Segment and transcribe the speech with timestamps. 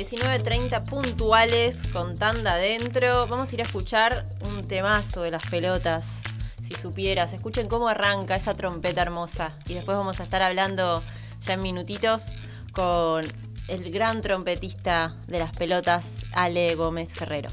[0.00, 3.26] 19.30 puntuales con tanda adentro.
[3.26, 6.22] Vamos a ir a escuchar un temazo de las pelotas.
[6.66, 9.52] Si supieras, escuchen cómo arranca esa trompeta hermosa.
[9.66, 11.02] Y después vamos a estar hablando
[11.42, 12.28] ya en minutitos
[12.72, 13.26] con
[13.68, 17.50] el gran trompetista de las pelotas, Ale Gómez Ferrero.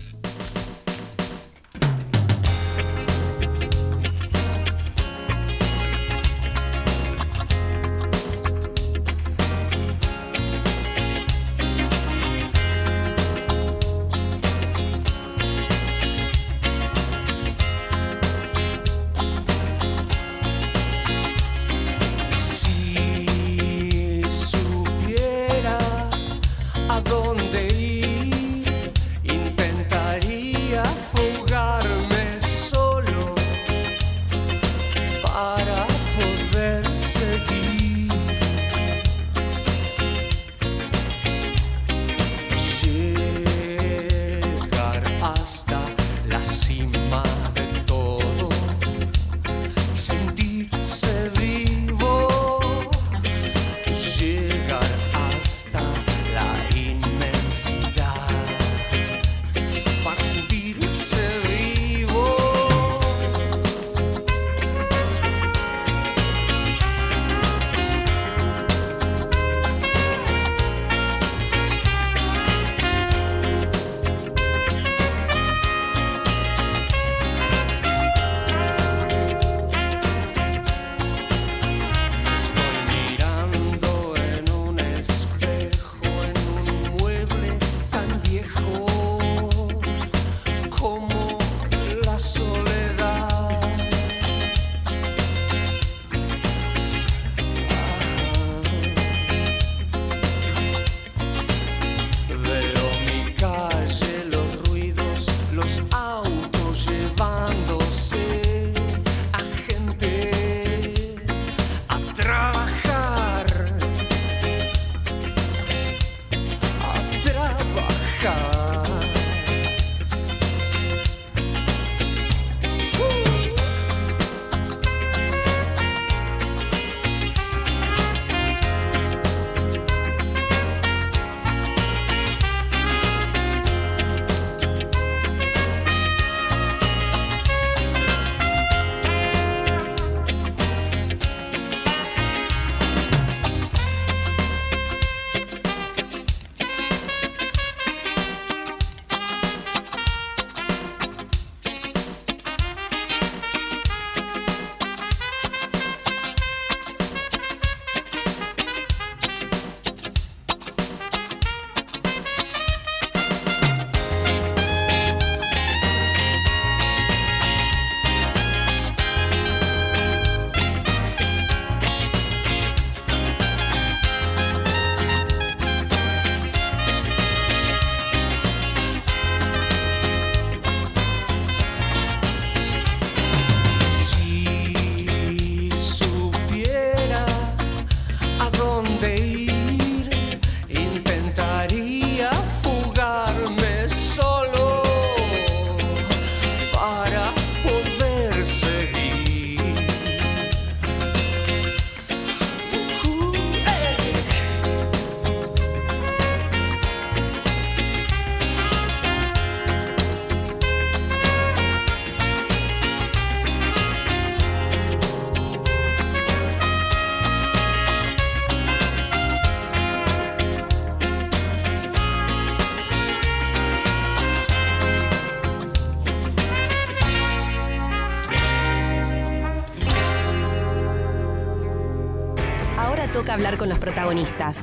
[233.26, 234.60] Hablar con los protagonistas,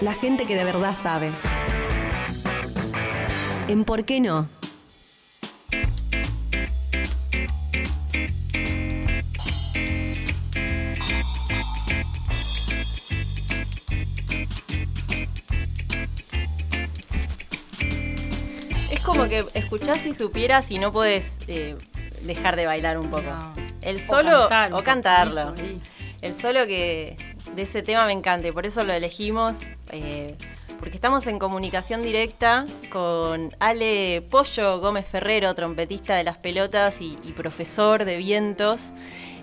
[0.00, 1.32] la gente que de verdad sabe.
[3.68, 4.48] En ¿Por qué no?
[18.90, 21.76] Es como que escuchás y supieras y no puedes eh,
[22.22, 23.36] dejar de bailar un poco.
[23.82, 25.54] El solo o, cantarlo.
[26.22, 27.16] El solo que,
[27.56, 29.56] de ese tema me encanta y por eso lo elegimos.
[29.90, 30.36] Eh,
[30.78, 37.16] porque estamos en comunicación directa con Ale Pollo Gómez Ferrero, trompetista de las pelotas y,
[37.34, 38.92] profesor de vientos.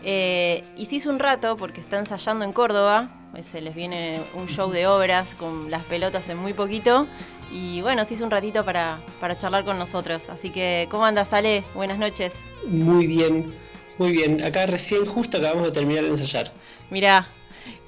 [0.03, 4.47] Eh, y se hizo un rato porque está ensayando en Córdoba se les viene un
[4.47, 7.07] show de obras con las pelotas en muy poquito.
[7.51, 10.29] Y bueno, se hizo un ratito para, para charlar con nosotros.
[10.29, 11.63] Así que, ¿cómo andas, Ale?
[11.73, 12.31] Buenas noches.
[12.67, 13.53] Muy bien,
[13.97, 14.43] muy bien.
[14.43, 16.51] Acá recién justo acabamos de terminar de ensayar.
[16.91, 17.27] Mirá,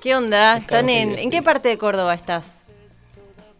[0.05, 0.57] ¿qué onda?
[0.57, 2.45] ¿Están en, ¿En qué parte de Córdoba estás?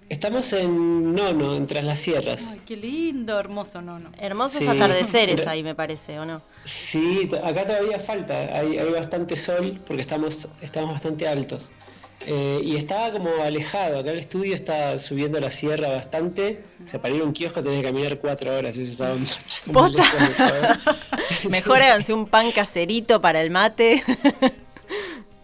[0.10, 2.50] Estamos en Nono, entre las sierras.
[2.52, 4.12] Ay, qué lindo, hermoso Nono.
[4.20, 6.44] Hermosos atardeceres ahí, me parece, ¿o no?
[6.64, 11.72] Sí, acá todavía falta, hay, hay bastante sol porque estamos, estamos bastante altos.
[12.28, 16.64] Eh, y estaba como alejado, acá el estudio está subiendo la sierra bastante.
[16.84, 19.02] O sea, para ir a un kiosco tenés que caminar cuatro horas, ese es
[21.50, 24.04] Mejor háganse un pan caserito para el mate.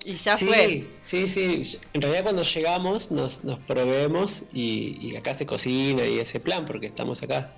[0.06, 0.86] Y ya fue.
[1.03, 1.77] Sí, sí.
[1.94, 6.88] En realidad cuando llegamos nos, nos proveemos y, acá se cocina y ese plan, porque
[6.88, 7.53] estamos acá.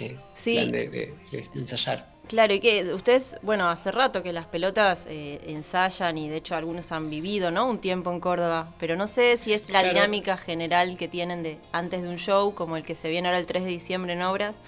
[0.00, 0.54] Eh, sí.
[0.54, 1.14] Plan de,
[1.54, 2.14] ensayar.
[2.26, 6.56] Claro, y que ustedes, bueno, hace rato que las pelotas eh, ensayan y de hecho
[6.56, 7.68] algunos han vivido, ¿no?
[7.68, 11.58] Un tiempo en Córdoba, pero no sé si es la dinámica general que tienen de
[11.70, 14.22] antes de un show, como el que se viene ahora el 3 de diciembre en
[14.22, 14.58] Obras,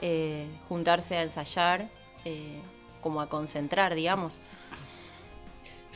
[0.00, 1.88] eh, juntarse a ensayar,
[3.00, 4.38] como a concentrar, digamos.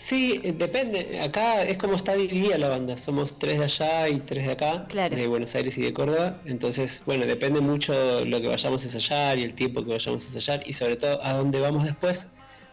[0.03, 1.21] Sí, depende.
[1.21, 2.97] Acá es como está dividida la banda.
[2.97, 6.41] Somos tres de allá y tres de acá, de Buenos Aires y de Córdoba.
[6.45, 10.27] Entonces, bueno, depende mucho lo que vayamos a ensayar y el tiempo que vayamos a
[10.27, 12.27] ensayar y sobre todo a dónde vamos después,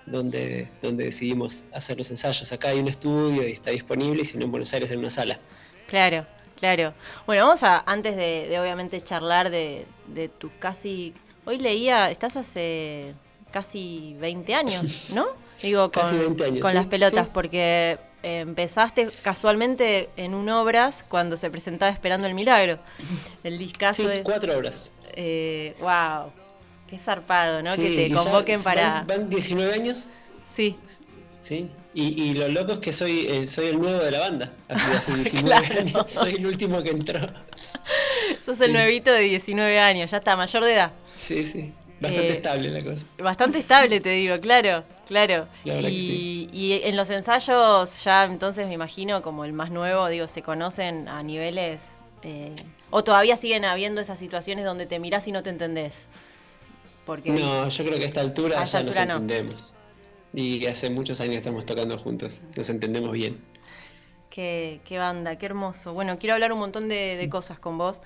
[0.08, 2.52] donde, donde decidimos hacer los ensayos.
[2.52, 5.12] Acá hay un estudio y está disponible y si no en Buenos Aires en una
[5.12, 5.40] sala.
[5.86, 6.26] Claro,
[6.60, 6.96] claro.
[7.28, 11.14] Bueno, vamos a, antes de, obviamente charlar de, de tu casi...
[11.46, 13.14] Hoy leía, estás hace
[13.52, 15.28] casi 20 años, ¿no?
[15.62, 21.92] Digo, con, con las pelotas, porque eh, empezaste casualmente en un obras cuando se presentaba
[21.92, 22.80] Esperando el Milagro.
[23.44, 24.24] El discazo de.
[24.24, 24.92] cuatro obras.
[25.14, 26.32] Eh, wow,
[26.90, 27.74] qué zarpado, ¿no?
[27.76, 29.04] que te convoquen para.
[29.08, 30.08] Van, 19 años.
[30.54, 30.76] Sí.
[31.40, 34.52] Sí, y, y, lo loco es que soy, eh, soy el nuevo de la banda.
[34.68, 37.22] Hace 19 años, soy el último que entró.
[38.46, 40.92] Sos el nuevito de 19 años, ya está, mayor de edad.
[41.18, 41.74] Sí, sí.
[42.00, 43.06] Bastante estable la cosa.
[43.18, 44.84] Bastante estable, te digo, claro.
[45.08, 45.48] Claro.
[45.66, 51.08] Y, en los ensayos ya entonces me imagino como el más nuevo, digo, se conocen
[51.08, 51.82] a niveles...
[52.22, 52.54] Eh,
[52.92, 56.08] ¿O todavía siguen habiendo esas situaciones donde te mirás y no te entendés?
[57.06, 59.74] Porque, no, yo creo que a esta altura ya nos entendemos.
[60.34, 63.40] Y hace muchos años estamos tocando juntos, nos entendemos bien.
[64.30, 65.94] Qué, banda, qué hermoso.
[65.94, 68.00] Bueno, quiero hablar un montón de, cosas con vos.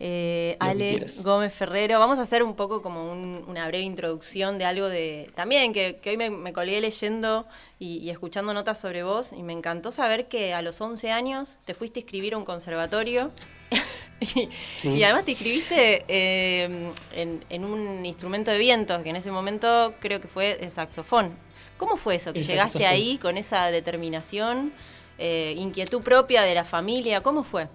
[0.00, 4.88] Eh, Ale Gómez Ferrero, vamos a hacer un poco como una breve introducción de algo
[4.88, 5.30] de...
[5.36, 7.46] También que, hoy me, colgué leyendo
[7.78, 11.74] y, escuchando notas sobre vos y me encantó saber que a los 11 años te
[11.74, 13.30] fuiste a inscribir a un conservatorio.
[14.20, 20.20] y, además te inscribiste eh, en, un instrumento de vientos, que en ese momento creo
[20.20, 21.36] que fue el saxofón.
[21.76, 22.32] ¿Cómo fue eso?
[22.32, 24.72] Que llegaste ahí con esa determinación
[25.18, 27.22] eh, inquietud propia de la familia?
[27.22, 27.68] ¿Cómo fue?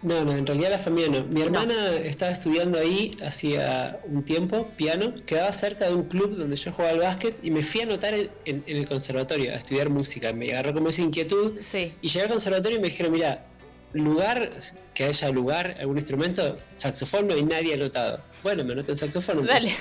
[0.00, 1.24] No, no, en realidad la familia no.
[1.24, 6.54] Mi hermana estaba estudiando ahí hacía un tiempo, piano, quedaba cerca de un club donde
[6.54, 10.32] yo jugaba al básquet y me fui a anotar en, el conservatorio a estudiar música.
[10.32, 11.58] Me agarró como esa inquietud
[12.00, 13.44] y llegué al conservatorio y me dijeron, mira,
[13.92, 14.50] lugar,
[14.94, 18.20] que haya lugar, algún instrumento, saxofón no hay nadie anotado.
[18.42, 19.46] Bueno, me anoté en saxofón.
[19.46, 19.76] Dale.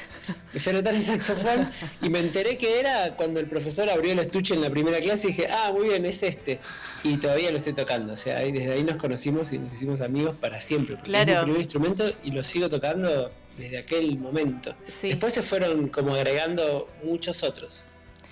[0.54, 1.72] Me fui a anotar en saxofón
[2.02, 5.28] y me enteré que era cuando el profesor abrió el estuche en la primera clase
[5.28, 6.60] y dije, ah, muy bien, es este.
[7.04, 8.14] Y todavía lo estoy tocando.
[8.14, 10.96] O sea, desde ahí nos conocimos y nos hicimos amigos para siempre.
[10.96, 11.32] Porque claro.
[11.32, 14.76] es mi primer instrumento y lo sigo tocando desde aquel momento.
[15.02, 17.86] Después se fueron como agregando muchos otros.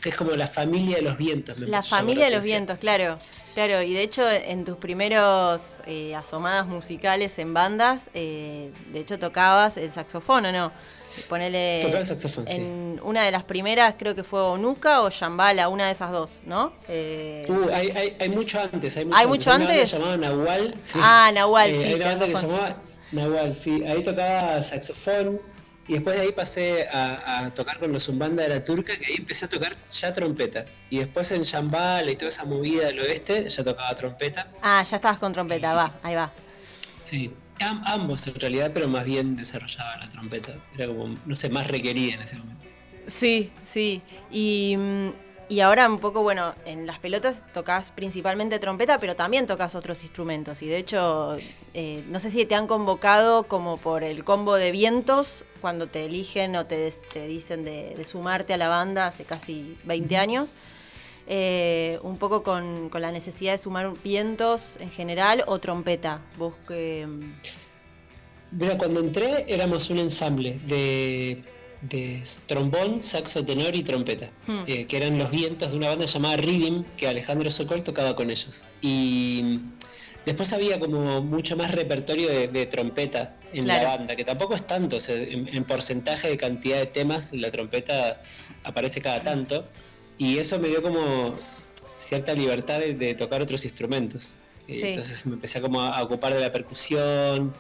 [0.04, 1.58] Es como la familia de los vientos.
[1.60, 3.18] la familia de los vientos, claro.
[3.56, 9.18] Claro, y de hecho en tus primeros eh, asomadas musicales en bandas, eh, de hecho
[9.18, 10.74] tocabas el saxofón, ¿o no?
[11.30, 11.80] Ponele.
[11.82, 15.86] Tocaba el saxofón, en Una de las primeras creo que fue Onuka o Shambhala, una
[15.86, 16.74] de esas dos, ¿no?
[16.90, 17.46] Eh...
[17.48, 18.98] Uh, hay, hay, hay, mucho antes.
[18.98, 19.94] Hay mucho ¿Hay Mucho antes?
[19.94, 20.76] Una banda Nahual.
[20.82, 21.00] Sí.
[21.02, 21.88] Ah, Nahual, eh, sí.
[21.88, 22.76] Hay una banda que se llamaba
[23.14, 23.86] Nahual, sí.
[23.86, 25.40] Ahí tocaba saxofón,
[25.88, 29.16] y después de ahí pasé a, tocar con los Zumbanda de la Turca, que ahí
[29.18, 30.66] empecé a tocar ya trompeta.
[30.90, 34.48] Y después en Shambhala y toda esa movida del oeste ya tocaba trompeta.
[34.62, 36.32] Ah, ya estabas con trompeta, va, ahí va.
[37.04, 40.56] Sí, ambos en realidad, pero más bien desarrollaba la trompeta.
[40.76, 42.66] Era como, no sé, más requerida en ese momento.
[43.08, 44.02] Sí, sí.
[44.32, 45.10] Y mm,
[45.48, 50.02] y ahora un poco, bueno, en las pelotas tocas principalmente trompeta, pero también tocas otros
[50.04, 50.62] instrumentos.
[50.62, 51.36] Y de hecho,
[51.74, 56.06] eh, no sé si te han convocado como por el combo de vientos, cuando te
[56.06, 56.92] eligen o te,
[57.28, 60.52] dicen de, sumarte a la banda hace casi 20 años.
[61.28, 66.22] Eh, un poco con, la necesidad de sumar vientos en general o trompeta.
[66.38, 67.08] Vos que...
[68.52, 71.44] Mira, cuando entré éramos un ensamble de
[71.82, 74.64] de trombón, saxo tenor y trompeta, hmm.
[74.68, 78.30] eh, que eran los vientos de una banda llamada Rhythm, que Alejandro Sokol tocaba con
[78.30, 78.66] ellos.
[78.82, 79.60] Y
[80.26, 84.98] después había como mucho más repertorio de, trompeta en la banda, que tampoco es tanto,
[85.08, 88.22] en, porcentaje de cantidad de temas la trompeta
[88.64, 89.68] aparece cada tanto,
[90.18, 91.36] y eso me dio como
[91.98, 94.36] cierta libertad de, tocar otros instrumentos.
[94.68, 97.54] Entonces me empecé como a ocupar de la percusión,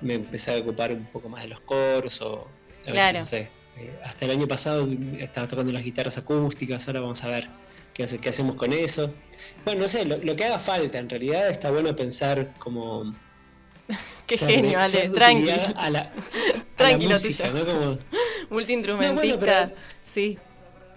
[0.00, 2.46] me empecé a ocupar un poco más de los coros o
[2.92, 3.20] claro.
[3.20, 3.48] no sé.
[3.78, 4.88] Eh, hasta el año pasado
[5.18, 7.48] estaba tocando las guitarras acústicas, ahora vamos a ver
[7.92, 9.12] qué, hace, qué hacemos con eso.
[9.64, 13.14] Bueno, no sé, lo, que haga falta, en realidad está bueno pensar como...
[14.26, 15.52] Qué genio, Ale, tranquilo.
[15.76, 16.10] A la,
[16.98, 17.64] música, ¿no?
[17.64, 17.98] Como...
[18.50, 19.72] Multiinstrumentista,
[20.12, 20.38] sí.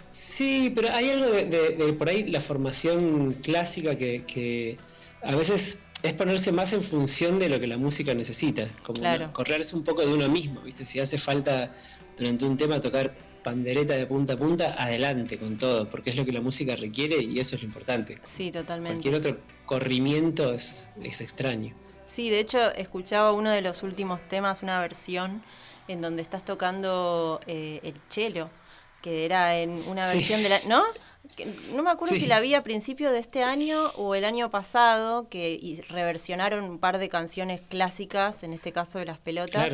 [0.10, 4.78] Sí, pero hay algo de, por ahí la formación clásica que, que
[5.22, 9.02] a veces es ponerse más en función de lo que la música necesita, como
[9.34, 10.86] correrse un poco de uno mismo, ¿viste?
[10.86, 11.72] Si hace falta
[12.18, 13.14] durante un tema tocar
[13.44, 17.22] pandereta de punta a punta, adelante con todo, porque es lo que la música requiere
[17.22, 18.20] y eso es lo importante.
[18.26, 19.02] Sí, totalmente.
[19.02, 21.74] Cualquier otro corrimiento es, es extraño.
[22.08, 25.44] Sí, de hecho escuchaba uno de los últimos temas, una versión
[25.88, 28.50] en donde estás tocando eh, el cello,
[29.02, 30.60] que era en una versión de la...
[30.68, 30.84] ¿No?
[31.74, 35.30] No me acuerdo si la vi a principio de este año o el año pasado,
[35.30, 39.72] que reversionaron un par de canciones clásicas, en este caso de las pelotas.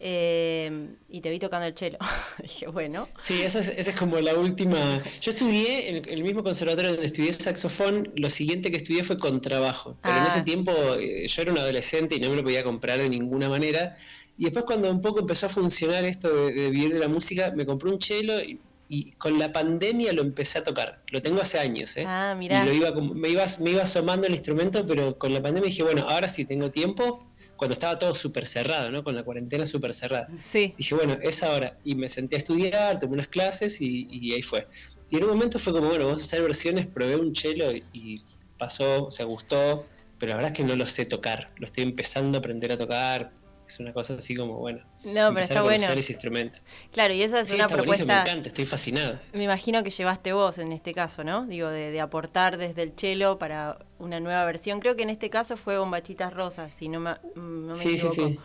[0.00, 1.98] Eh, y te vi tocando el chelo.
[2.42, 3.08] Dije, bueno.
[3.20, 5.02] Sí, esa es, como la última.
[5.20, 8.12] Yo estudié en el mismo conservatorio donde estudié saxofón.
[8.16, 9.96] Lo siguiente que estudié fue contrabajo.
[10.02, 10.44] Pero en ese ah.
[10.44, 13.96] tiempo eh, yo era un adolescente y no me lo podía comprar de ninguna manera.
[14.36, 17.52] Y después, cuando un poco empezó a funcionar esto de, de vivir de la música,
[17.56, 21.02] me compré un chelo y y con la pandemia lo empecé a tocar.
[21.10, 22.04] Lo tengo hace años, ¿eh?
[22.06, 22.64] Ah, mira.
[22.64, 26.44] me, iba, me iba asomando el instrumento, pero con la pandemia dije, bueno, ahora sí
[26.44, 29.04] tengo tiempo, cuando estaba todo súper cerrado, ¿no?
[29.04, 30.28] Con la cuarentena súper cerrada.
[30.50, 30.74] Sí.
[30.78, 31.76] Dije, bueno, es ahora.
[31.84, 34.66] Y me senté a estudiar, tomé unas clases y, ahí fue.
[35.10, 37.82] Y en un momento fue como, bueno, vamos a hacer versiones, probé un chelo y,
[37.92, 38.22] y
[38.56, 39.86] pasó, o sea, gustó,
[40.18, 41.50] pero la verdad es que no lo sé tocar.
[41.56, 43.32] Lo estoy empezando a aprender a tocar,
[43.68, 44.80] es una cosa así como, bueno.
[45.04, 45.86] No, pero está bueno.
[45.86, 46.58] ese instrumento.
[46.92, 48.04] Claro, y esa es una propuesta.
[48.04, 49.18] Me encanta, estoy fascinado.
[49.32, 51.46] Me imagino que llevaste vos en este caso, ¿no?
[51.46, 54.80] Digo, de, aportar desde el chelo para una nueva versión.
[54.80, 58.38] Creo que en este caso fue Bombachitas Rosas, si no me, no sí, Sí, sí.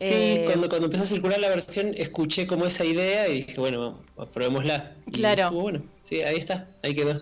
[0.00, 4.02] Sí, cuando, cuando empezó a circular la versión escuché como esa idea y dije, bueno,
[4.32, 4.92] probémosla.
[5.12, 5.52] claro.
[5.52, 7.20] bueno, sí, ahí está, ahí quedó.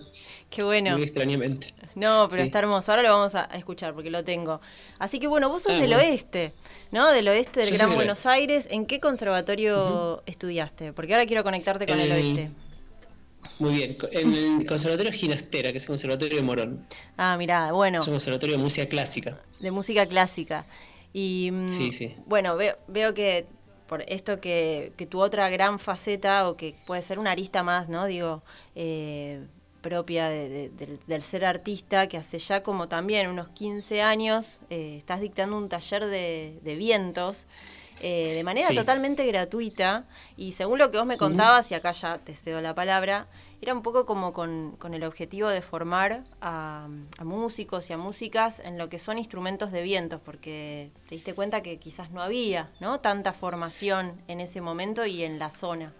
[0.49, 0.93] Qué bueno.
[0.93, 1.75] Muy extrañamente.
[1.95, 2.93] No, pero está hermoso.
[2.93, 4.61] Ahora lo vamos a escuchar porque lo tengo.
[4.99, 6.53] Así que bueno, vos sos ah, del oeste,
[6.91, 7.11] ¿no?
[7.11, 8.67] Del oeste del Gran Buenos Aires.
[8.71, 10.93] ¿En qué conservatorio estudiaste?
[10.93, 12.51] Porque ahora quiero conectarte con el eh, oeste.
[13.59, 16.83] Muy bien, en el Conservatorio Ginastera, que es el Conservatorio de Morón.
[17.17, 17.99] Ah, mira, bueno.
[17.99, 19.39] Es un conservatorio de música clásica.
[19.61, 20.67] De música clásica.
[21.13, 22.17] Y mm, sí, sí.
[22.27, 23.47] bueno, veo, veo que
[23.87, 27.89] por esto que, que tu otra gran faceta, o que puede ser una arista más,
[27.89, 28.07] ¿no?
[28.07, 28.43] Digo,
[28.75, 29.45] eh,
[29.83, 35.59] propia del ser artista, que hace ya como también unos 15 años eh, estás dictando
[35.59, 37.47] un taller de, vientos.
[38.01, 40.05] Eh, de manera totalmente gratuita
[40.37, 43.29] y según lo que vos me contabas, y acá ya te cedo la palabra,
[43.63, 46.89] era un poco como con, el objetivo de formar a,
[47.23, 51.63] músicos y a músicas en lo que son instrumentos de vientos, porque te diste cuenta
[51.63, 52.99] que quizás no había ¿no?
[52.99, 55.93] tanta formación en ese momento y en la zona.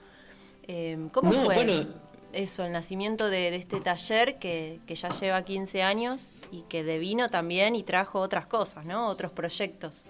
[0.67, 1.87] Eh, ¿Cómo fue?
[2.33, 7.75] Eso, el nacimiento de, este taller que, ya lleva 15 años y que devino también
[7.77, 9.09] y trajo otras cosas, ¿no?
[9.09, 10.05] Otros proyectos.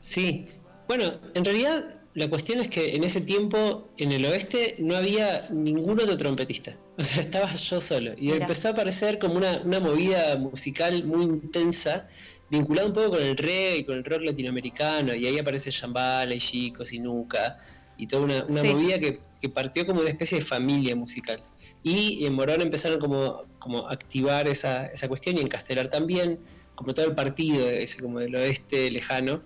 [0.00, 0.48] Sí,
[0.88, 5.46] bueno, en realidad la cuestión es que en ese tiempo en el oeste no había
[5.50, 6.76] ningún otro trompetista.
[7.00, 8.12] O sea, estaba yo solo.
[8.18, 12.06] Y empezó a aparecer como una, movida musical muy intensa,
[12.50, 15.14] vinculada un poco con el reggae y con el rock latinoamericano.
[15.14, 17.58] Y ahí aparece Shambhala y Chicos y Nuca.
[18.02, 21.42] Y toda una, movida que que partió como una especie de familia musical.
[21.82, 26.38] Y en Morón empezaron como, como a activar esa, esa cuestión y en Castelar también,
[26.74, 29.42] como todo el partido ese como del oeste lejano.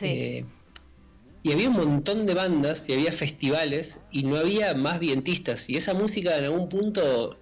[0.00, 0.44] Eh,
[1.42, 5.76] y había un montón de bandas y había festivales y no había más vientistas y
[5.76, 7.38] esa música en algún punto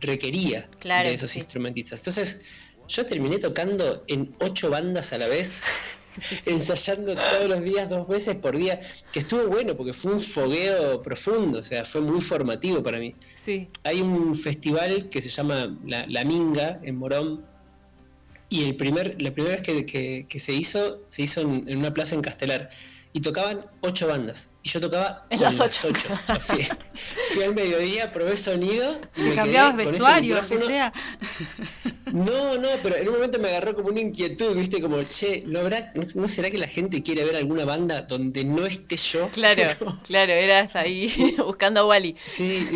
[0.00, 2.00] requería de esos instrumentistas.
[2.00, 2.42] Entonces
[2.88, 5.62] yo terminé tocando en ocho bandas a la vez
[6.46, 8.80] ensayando todos los días, dos veces por día,
[9.12, 13.14] que estuvo bueno porque fue un fogueo profundo, o sea, fue muy formativo para mí.
[13.44, 13.68] Sí.
[13.84, 17.44] Hay un festival que se llama La, Minga en Morón,
[18.48, 22.20] y el primer, la primera vez que, se hizo, se hizo en, una plaza en
[22.20, 22.68] Castelar.
[23.14, 24.50] Y tocaban ocho bandas.
[24.64, 25.88] Y yo tocaba en las ocho.
[27.32, 29.00] fui, al mediodía, probé sonido.
[29.16, 30.92] Y cambiabas vestuario, que sea.
[32.12, 35.60] No, no, pero en un momento me agarró como una inquietud, viste, como, che, ¿no,
[35.60, 39.28] habrá, no, será que la gente quiere ver alguna banda donde no esté yo?
[39.42, 42.14] Claro, claro, eras ahí buscando a Wally.
[42.26, 42.68] Sí,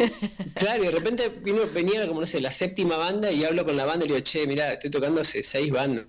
[0.55, 3.77] claro, y de repente vino, venía como, no sé, la séptima banda y hablo con
[3.77, 6.07] la banda y le digo, che, mira, estoy tocando hace seis bandas.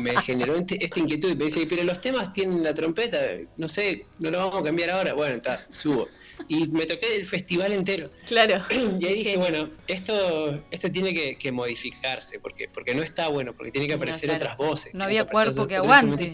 [0.00, 3.18] Me, generó este, esta inquietud y me dice, pero los temas tienen la trompeta,
[3.56, 4.95] no sé, no lo vamos a cambiar ahora.
[5.14, 6.08] Bueno, está, subo
[6.48, 8.10] y me toqué el festival entero.
[8.26, 8.62] Claro.
[9.00, 13.72] Y ahí dije, bueno, esto, esto tiene que, modificarse, porque, porque no está bueno, porque
[13.72, 14.94] tiene que aparecer otras voces.
[14.94, 16.30] No había cuerpo que aguante.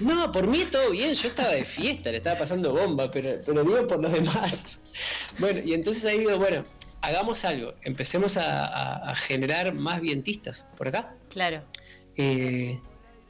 [0.00, 3.64] No, por mí todo bien, yo estaba de fiesta, le estaba pasando bomba, pero, pero
[3.64, 4.78] digo por los demás.
[5.38, 6.64] Bueno, y entonces ahí digo, bueno,
[7.02, 11.14] hagamos algo, empecemos a, generar más vientistas por acá.
[11.30, 11.64] Claro.
[12.16, 12.78] Eh,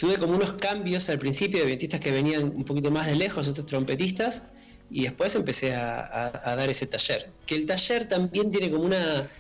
[0.05, 3.49] tuve como unos cambios al principio de vientistas que venían un poquito más de lejos,
[3.49, 4.43] otros trompetistas,
[4.91, 7.31] y después empecé a, dar ese taller.
[7.47, 9.31] Que el taller también tiene como una,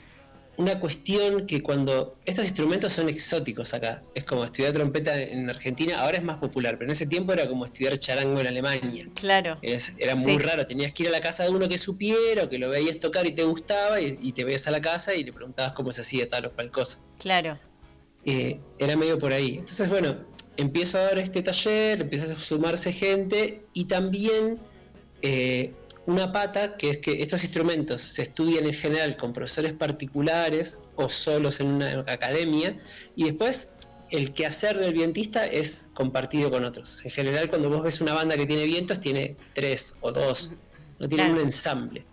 [0.57, 6.01] una cuestión que cuando estos instrumentos son exóticos acá, es como estudiar trompeta en Argentina,
[6.01, 9.07] ahora es más popular, pero en ese tiempo era como estudiar charango en Alemania.
[9.17, 9.59] Claro.
[9.61, 12.59] era muy raro, tenías que ir a la casa de uno que supiera, o que
[12.59, 15.75] lo veías tocar y te gustaba, y, te veías a la casa y le preguntabas
[15.75, 17.01] cómo se hacía tal o cual cosa.
[17.19, 17.59] Claro.
[18.25, 19.57] Eh, era medio por ahí.
[19.59, 24.59] Entonces, bueno, empiezo a dar este taller, empieza a sumarse gente y también
[25.23, 25.73] eh,
[26.07, 31.09] una pata que es que estos instrumentos se estudian en general con profesores particulares o
[31.09, 32.79] solos en una academia
[33.17, 33.69] y después
[34.11, 37.05] el quehacer del vientista es compartido con otros.
[37.05, 40.53] En general cuando vos ves una banda que tiene vientos tiene tres o dos,
[40.99, 42.05] no tiene un ensamble.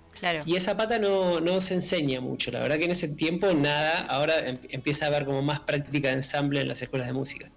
[0.45, 4.01] Y esa pata no, no, se enseña mucho, la verdad que en ese tiempo nada,
[4.01, 7.51] ahora em, empieza a haber como más práctica de ensamble en las escuelas de música.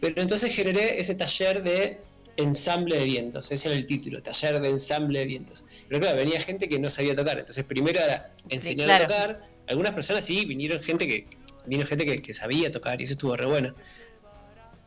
[0.00, 2.00] Pero entonces generé ese taller de
[2.36, 5.64] ensamble de vientos, ese era el título, taller de ensamble de vientos.
[5.88, 9.92] Pero claro, venía gente que no sabía tocar, entonces primero era enseñar a tocar, algunas
[9.92, 11.26] personas sí, vinieron gente que
[11.66, 13.74] vino gente que, sabía tocar y eso estuvo re bueno.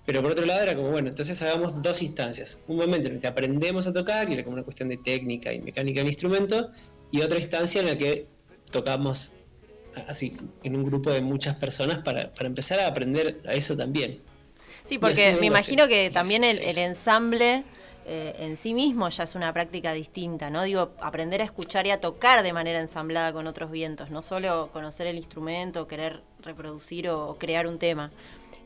[0.05, 2.59] Pero por otro lado era como, bueno, entonces hagamos dos instancias.
[2.67, 5.53] Un momento en el que aprendemos a tocar y era como una cuestión de técnica
[5.53, 6.71] y mecánica del instrumento,
[7.11, 8.27] y otra instancia en la que
[8.71, 9.33] tocamos
[10.07, 14.19] así, en un grupo de muchas personas para, para empezar a aprender a eso también.
[14.85, 17.63] Sí, porque me imagino que también el, ensamble
[18.05, 20.63] eh, en sí mismo ya es una práctica distinta, ¿no?
[20.63, 24.69] Digo, aprender a escuchar y a tocar de manera ensamblada con otros vientos, no solo
[24.73, 28.11] conocer el instrumento, querer reproducir o, crear un tema,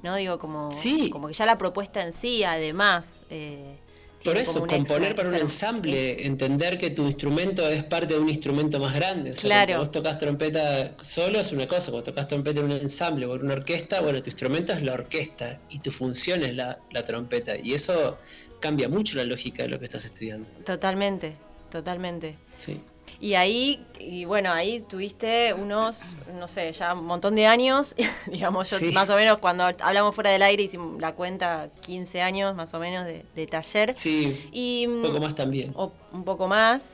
[0.02, 0.16] ¿no?
[0.16, 0.70] Digo, como,
[1.12, 3.24] como que ya la propuesta en sí, además...
[3.30, 3.78] Eh,
[4.24, 8.80] por eso, componer para un ensamble, entender que tu instrumento es parte de un instrumento
[8.80, 9.32] más grande.
[9.32, 9.80] O claro.
[9.80, 13.46] vos tocas trompeta solo es una cosa, cuando tocas trompeta en un ensamble o en
[13.46, 17.56] una orquesta, bueno, tu instrumento es la orquesta y tu función es la, la trompeta.
[17.58, 18.18] Y eso
[18.60, 20.48] cambia mucho la lógica de lo que estás estudiando.
[20.66, 21.34] Totalmente,
[21.72, 22.36] totalmente.
[22.58, 22.80] Sí.
[23.20, 26.04] Y ahí, y bueno, ahí tuviste unos,
[26.38, 27.96] no sé, ya un montón de años,
[28.28, 32.56] digamos, yo más o menos cuando hablamos fuera del aire hicimos la cuenta 15 años
[32.56, 33.94] más o menos de, taller.
[33.94, 35.72] Sí, y, un poco más también.
[35.76, 36.90] O un poco más.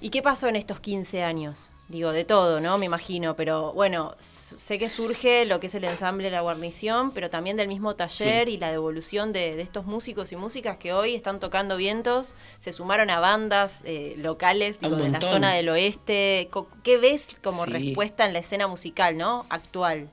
[0.00, 1.70] ¿Y qué pasó en estos 15 años?
[1.88, 2.78] Digo, de todo, ¿no?
[2.78, 7.28] Me imagino, pero bueno, sé que surge lo que es el ensamble La Guarnición, pero
[7.28, 11.40] también del mismo taller y la devolución de, estos músicos y músicas que hoy están
[11.40, 16.48] tocando vientos, se sumaron a bandas eh, locales digo, de la zona del oeste.
[16.82, 19.44] ¿Qué ves como respuesta en la escena musical, ¿no?
[19.50, 20.10] Actual.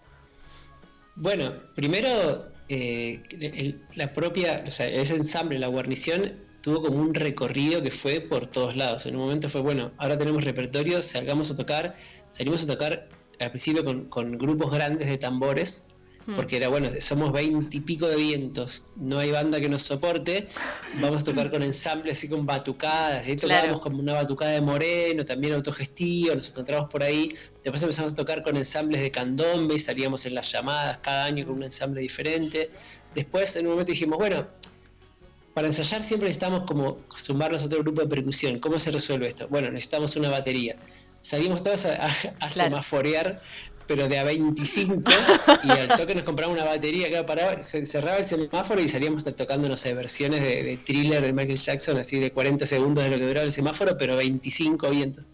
[1.16, 7.82] Bueno, primero, eh, la propia, o sea, ese ensamble, La Guarnición, tuvo como un recorrido
[7.82, 9.06] que fue por todos lados.
[9.06, 11.96] En un momento fue, bueno, ahora tenemos repertorio, salgamos a tocar,
[12.30, 15.84] salimos a tocar al principio con, grupos grandes de tambores,
[16.28, 16.36] hmm.
[16.36, 20.50] porque era, bueno, somos veintipico de vientos, no hay banda que nos soporte,
[21.02, 24.62] vamos a tocar con ensambles así con batucadas, y ahí tocábamos como una batucada de
[24.62, 29.74] Moreno, también autogestío, nos encontramos por ahí, después empezamos a tocar con ensambles de candombe
[29.74, 32.70] y salíamos en las llamadas cada año con un ensamble diferente.
[33.16, 34.48] Después en un momento dijimos, bueno,
[35.54, 38.60] para ensayar siempre necesitamos como sumarnos a otro grupo de percusión.
[38.60, 39.48] ¿Cómo se resuelve esto?
[39.50, 40.76] Bueno, necesitamos una batería.
[41.22, 42.10] Salimos todos a,
[42.50, 43.42] semaforear,
[43.86, 45.12] pero de a 25,
[45.64, 49.70] y al toque nos compramos una batería que paraba, cerraba el semáforo y salíamos tocando,
[49.70, 53.28] no sé, versiones de, thriller de Michael Jackson, así de 40 segundos de lo que
[53.28, 55.26] duraba el semáforo, pero 25 vientos.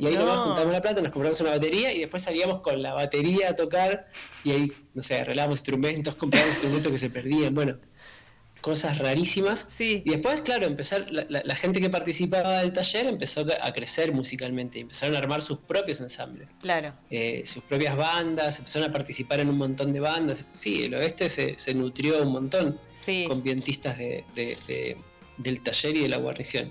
[0.00, 2.94] Y ahí nomás juntamos la plata, nos compramos una batería y después salíamos con la
[2.94, 4.06] batería a tocar
[4.44, 7.52] y ahí, no sé, arreglábamos instrumentos, comprábamos instrumentos que se perdían.
[7.54, 7.78] Bueno,
[8.68, 9.66] cosas rarísimas.
[9.78, 15.16] Y después, claro, empezar la, gente que participaba del taller empezó a crecer musicalmente, empezaron
[15.16, 16.54] a armar sus propios ensambles.
[16.60, 16.92] Claro.
[17.10, 20.44] Eh, sus propias bandas, empezaron a participar en un montón de bandas.
[20.50, 22.78] Sí, el oeste se, se nutrió un montón
[23.26, 24.24] con vientistas de,
[25.38, 26.70] del taller y de la guarnición.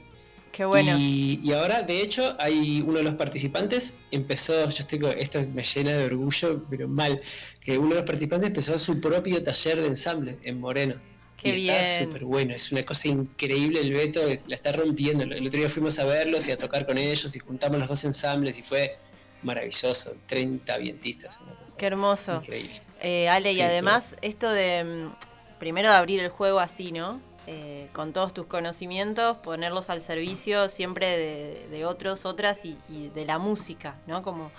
[0.52, 0.96] Qué bueno.
[1.00, 5.92] Y, ahora, de hecho, hay uno de los participantes empezó, yo estoy esto me llena
[5.92, 7.22] de orgullo, pero mal,
[7.60, 10.96] que uno de los participantes empezó su propio taller de ensamble en Moreno.
[11.38, 11.76] Qué y bien.
[11.76, 15.23] Está súper bueno, es una cosa increíble el Beto, la está rompiendo.
[15.23, 18.04] El otro día fuimos a verlos y a tocar con ellos y juntamos los dos
[18.06, 18.97] ensambles y fue
[19.43, 21.39] maravilloso, 30 vientistas.
[21.78, 22.38] Qué hermoso.
[22.38, 22.82] Increíble.
[23.02, 27.21] Eh, Ale, y además esto de, mm, primero de abrir el juego así, ¿no?
[27.50, 33.38] Eh, con todos tus conocimientos, ponerlos al servicio siempre de, otros, otras y, de la
[33.38, 34.21] música, ¿no?
[34.21, 34.52] Como,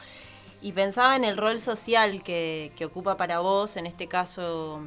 [0.63, 4.81] y pensaba en el rol social que, ocupa para vos, en este caso,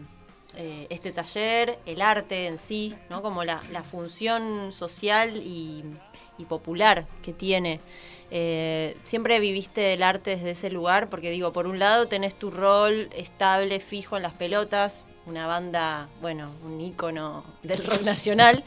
[0.56, 3.22] eh, este taller, el arte en sí, ¿no?
[3.22, 5.84] Como la, función social y,
[6.50, 7.80] popular que tiene.
[8.32, 12.50] Eh, siempre viviste el arte desde ese lugar, porque digo, por un lado tenés tu
[12.50, 18.64] rol estable, fijo en las pelotas, una banda, bueno, un ícono del rock nacional,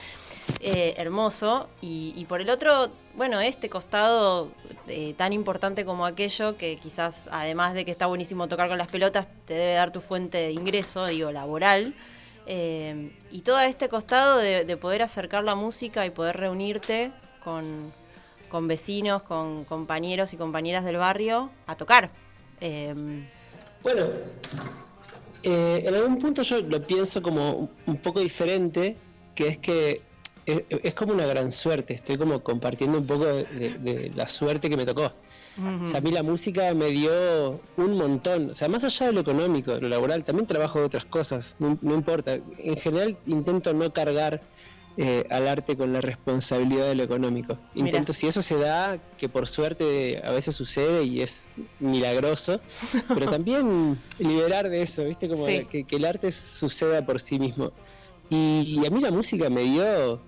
[0.60, 1.68] eh, hermoso.
[1.80, 4.50] Y, por el otro, bueno, este costado
[4.88, 8.88] eh, tan importante como aquello, que quizás además de que está buenísimo tocar con las
[8.88, 11.94] pelotas, te debe dar tu fuente de ingreso, digo, laboral.
[12.46, 17.92] Eh, y todo este costado de, poder acercar la música y poder reunirte con,
[18.48, 22.10] con vecinos, con compañeros y compañeras del barrio a tocar.
[23.82, 24.06] bueno,
[25.42, 28.96] eh, en algún punto yo lo pienso como un poco diferente,
[29.34, 30.02] que es que
[30.46, 34.84] es, como una gran suerte, estoy como compartiendo un poco de, la suerte que me
[34.84, 35.12] tocó.
[35.82, 39.12] O sea, a mí la música me dio un montón, o sea, más allá de
[39.12, 42.40] lo económico, de lo laboral, también trabajo de otras cosas, no importa.
[42.58, 44.42] En general intento no cargar
[44.96, 47.58] eh, al arte con la responsabilidad de lo económico.
[47.74, 51.46] Intento, si eso se da, que por suerte a veces sucede y es
[51.80, 52.60] milagroso,
[53.08, 55.28] pero también liberar de eso, ¿viste?
[55.28, 57.72] Como que, el arte suceda por sí mismo.
[58.30, 60.20] Y, a mí la música me dio,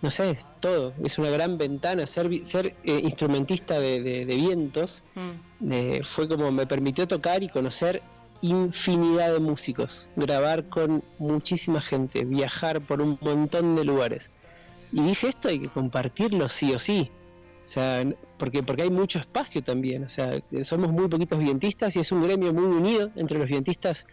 [0.00, 0.94] no sé, todo.
[1.04, 2.06] Es una gran ventana.
[2.06, 5.72] Ser, ser eh, instrumentista de, vientos mm.
[5.72, 8.02] eh, fue como me permitió tocar y conocer
[8.40, 14.30] infinidad de músicos, grabar con muchísima gente, viajar por un montón de lugares.
[14.92, 17.10] Y dije, esto hay que compartirlo sí o sí.
[17.68, 18.04] O sea,
[18.38, 20.04] porque, porque hay mucho espacio también.
[20.04, 23.10] O sea, somos muy poquitos vientistas y es un gremio muy unido.
[23.16, 24.06] Entre los vientistas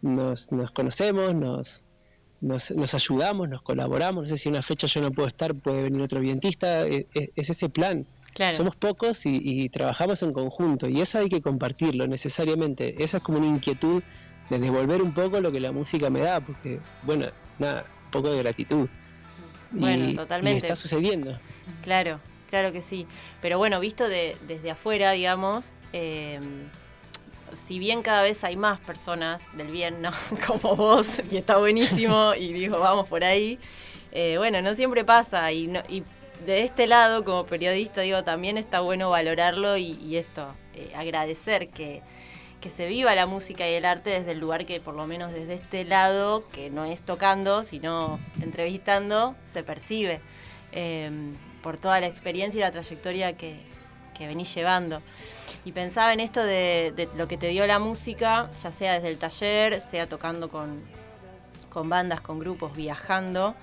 [0.00, 1.82] nos, nos conocemos, nos,
[2.42, 4.24] nos, ayudamos, nos colaboramos.
[4.24, 6.86] No sé si una fecha yo no puedo estar, puede venir otro vientista.
[6.86, 8.06] E, e, es ese plan.
[8.54, 13.02] Somos pocos y, trabajamos en conjunto y eso hay que compartirlo necesariamente.
[13.02, 14.02] Esa es como una inquietud
[14.48, 17.26] de devolver un poco lo que la música me da, porque, bueno,
[17.58, 18.88] nada, un poco de gratitud.
[19.70, 20.66] Bueno, totalmente.
[20.66, 21.38] está sucediendo.
[21.82, 23.06] Claro, claro que sí.
[23.42, 26.40] Pero bueno, visto de, desde afuera, digamos, eh,
[27.54, 30.10] si bien cada vez hay más personas del bien, ¿no?
[30.46, 33.58] Como vos, y está buenísimo, y digo, vamos por ahí.
[34.12, 36.02] Eh, bueno, no siempre pasa y, no, y
[36.44, 42.02] de este lado, como periodista, digo, también está bueno valorarlo y, esto, eh, agradecer que,
[42.74, 45.54] se viva la música y el arte desde el lugar que, por lo menos desde
[45.54, 50.20] este lado, que no es tocando, sino entrevistando, se percibe
[50.70, 53.56] em, por toda la experiencia y la trayectoria que,
[54.16, 55.02] que venís llevando.
[55.64, 59.18] Y pensaba en esto de, lo que te dio la música, ya sea desde el
[59.18, 60.82] taller, sea tocando con,
[61.70, 63.54] con bandas, con grupos, viajando.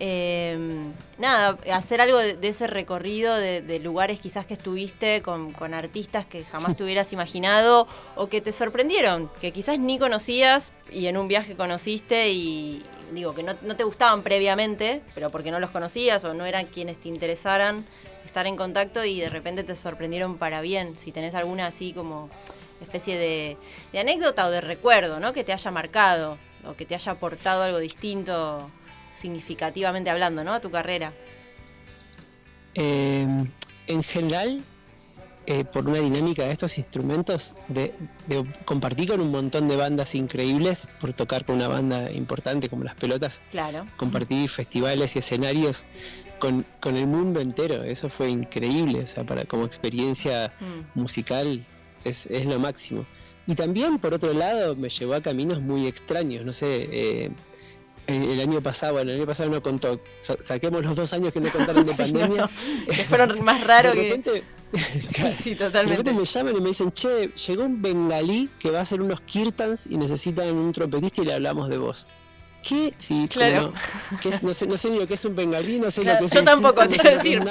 [0.00, 6.44] Em, nada, hacer algo de, ese recorrido de, lugares quizás que estuviste con, artistas que
[6.44, 11.26] jamás te hubieras imaginado o que te sorprendieron, que quizás ni conocías y en un
[11.26, 16.32] viaje conociste y digo que no, te gustaban previamente, pero porque no los conocías o
[16.32, 17.84] no eran quienes te interesaran
[18.28, 20.96] estar en contacto y de repente te sorprendieron para bien.
[20.98, 22.30] Si tenés alguna así como
[22.80, 23.56] especie de,
[23.98, 25.32] anécdota o de recuerdo, ¿no?
[25.32, 28.70] Que te haya marcado o que te haya aportado algo distinto
[29.14, 30.54] significativamente hablando, ¿no?
[30.54, 31.12] A tu carrera.
[32.74, 33.50] Em,
[33.86, 34.62] en general,
[35.50, 37.94] eh, por una dinámica de estos instrumentos, de,
[38.66, 42.94] compartir con un montón de bandas increíbles, por tocar con una banda importante como las
[42.96, 43.86] pelotas, claro.
[43.96, 45.86] compartir festivales y escenarios
[46.38, 51.00] con, el mundo entero, eso fue increíble, o sea, para como experiencia mm.
[51.00, 51.64] musical
[52.04, 53.06] es, es, lo máximo.
[53.46, 57.30] Y también, por otro lado, me llevó a caminos muy extraños, no sé, eh,
[58.06, 61.50] el año pasado, bueno, el año pasado no contó, saquemos los dos años que no
[61.50, 62.50] contaron de pandemia.
[62.86, 64.57] que fueron más raros que...
[65.40, 65.90] sí, totalmente.
[65.90, 69.00] De repente me llaman y me dicen, che, llegó un bengalí que va a hacer
[69.00, 72.08] unos kirtans y necesitan un trompetista y le hablamos de vos.
[72.62, 72.92] ¿Qué?
[72.98, 73.72] Sí, claro.
[74.42, 76.32] no, sé, no sé ni lo que es un bengalí, no sé lo que es
[76.32, 77.42] Yo tampoco, te iba a decir.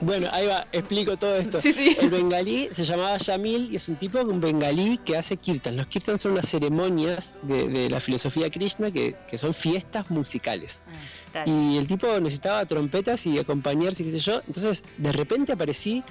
[0.00, 1.60] Bueno, ahí va, explico todo esto.
[1.60, 1.96] Sí, sí.
[1.98, 5.76] El bengalí se llamaba Yamil y es un tipo, un bengalí que hace kirtan.
[5.76, 10.82] Los kirtans son unas ceremonias de, la filosofía Krishna que, son fiestas musicales.
[10.86, 10.90] Ah.
[11.44, 14.40] Y el tipo necesitaba trompetas y acompañarse, qué sé yo.
[14.46, 16.02] Entonces, de repente aparecí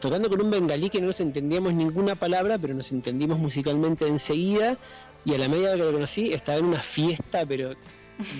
[0.00, 4.76] tocando con un bengalí que no nos entendíamos ninguna palabra, pero nos entendimos musicalmente enseguida.
[5.24, 7.74] Y a la medida que lo conocí, estaba en una fiesta, pero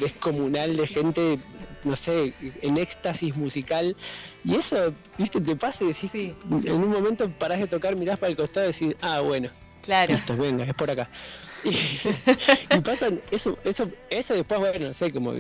[0.01, 1.39] descomunal de gente,
[1.85, 3.97] no sé, en éxtasis musical.
[4.45, 8.31] Y eso, viste, te pasa y decís, en un momento parás de tocar, mirás para
[8.31, 9.51] el costado y decís, ah, bueno,
[9.83, 10.13] claro.
[10.13, 11.09] listo, venga, es por acá.
[12.71, 15.35] Y, pasan, eso, eso, eso después, bueno, no sé, como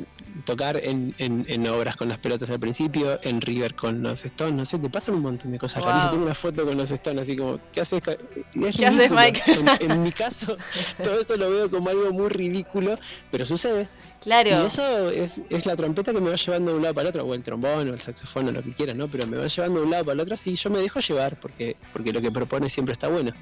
[0.46, 4.64] tocar en, en, obras con las pelotas al principio, en River con los Stones, no
[4.64, 6.10] sé, te pasan un montón de cosas wow.
[6.10, 8.02] Tengo una foto con los Stones, así como, ¿qué haces?
[8.02, 9.42] ¿Qué haces, Mike?
[9.80, 10.56] En, mi caso,
[11.02, 12.98] todo eso lo veo como algo muy ridículo,
[13.30, 13.88] pero sucede.
[14.22, 14.48] Claro.
[14.48, 17.08] Y eso es, es, la trompeta que me va llevando de un lado para el
[17.10, 19.06] otro, o el trombón, o el saxofón, o lo que quieras, ¿no?
[19.08, 21.38] Pero me va llevando de un lado para el otro, así yo me dejo llevar,
[21.38, 23.32] porque, porque lo que propone siempre está bueno.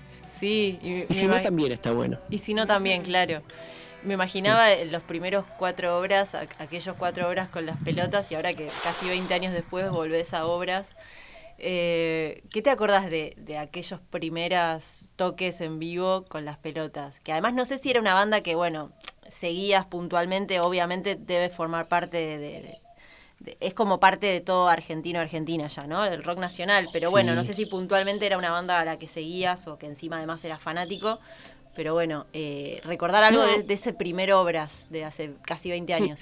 [0.43, 2.19] Sí, y, si no también está bueno.
[2.29, 3.43] Y si no también, claro.
[4.03, 8.69] Me imaginaba los primeros cuatro obras, aquellos cuatro obras con las pelotas, y ahora que
[8.83, 10.89] casi 20 años después volvés a obras.
[11.59, 17.21] Eh, ¿Qué te acordás de, de aquellos primeros toques en vivo con las pelotas?
[17.21, 18.91] Que además no sé si era una banda que, bueno,
[19.29, 22.81] seguías puntualmente, obviamente debe formar parte de,
[23.61, 26.05] es como parte de todo argentino argentina ya, ¿no?
[26.05, 29.09] El rock nacional, pero bueno, no sé si puntualmente era una banda a la que
[29.09, 31.21] seguías o que encima además eras fanático,
[31.75, 36.21] pero bueno, eh, recordar algo de, ese primer Obras de hace casi 20 años.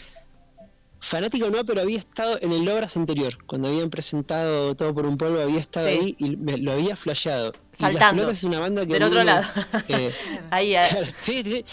[1.03, 5.17] Fanático no, pero había estado en el Obras anterior, cuando habían presentado Todo por un
[5.17, 7.53] Polvo, había estado ahí y me, lo había flasheado.
[7.73, 8.29] Saltando.
[8.29, 9.47] Y es una banda que del otro lado.
[9.89, 10.13] Eh,
[10.51, 10.87] ahí, eh.
[11.17, 11.65] sí, sí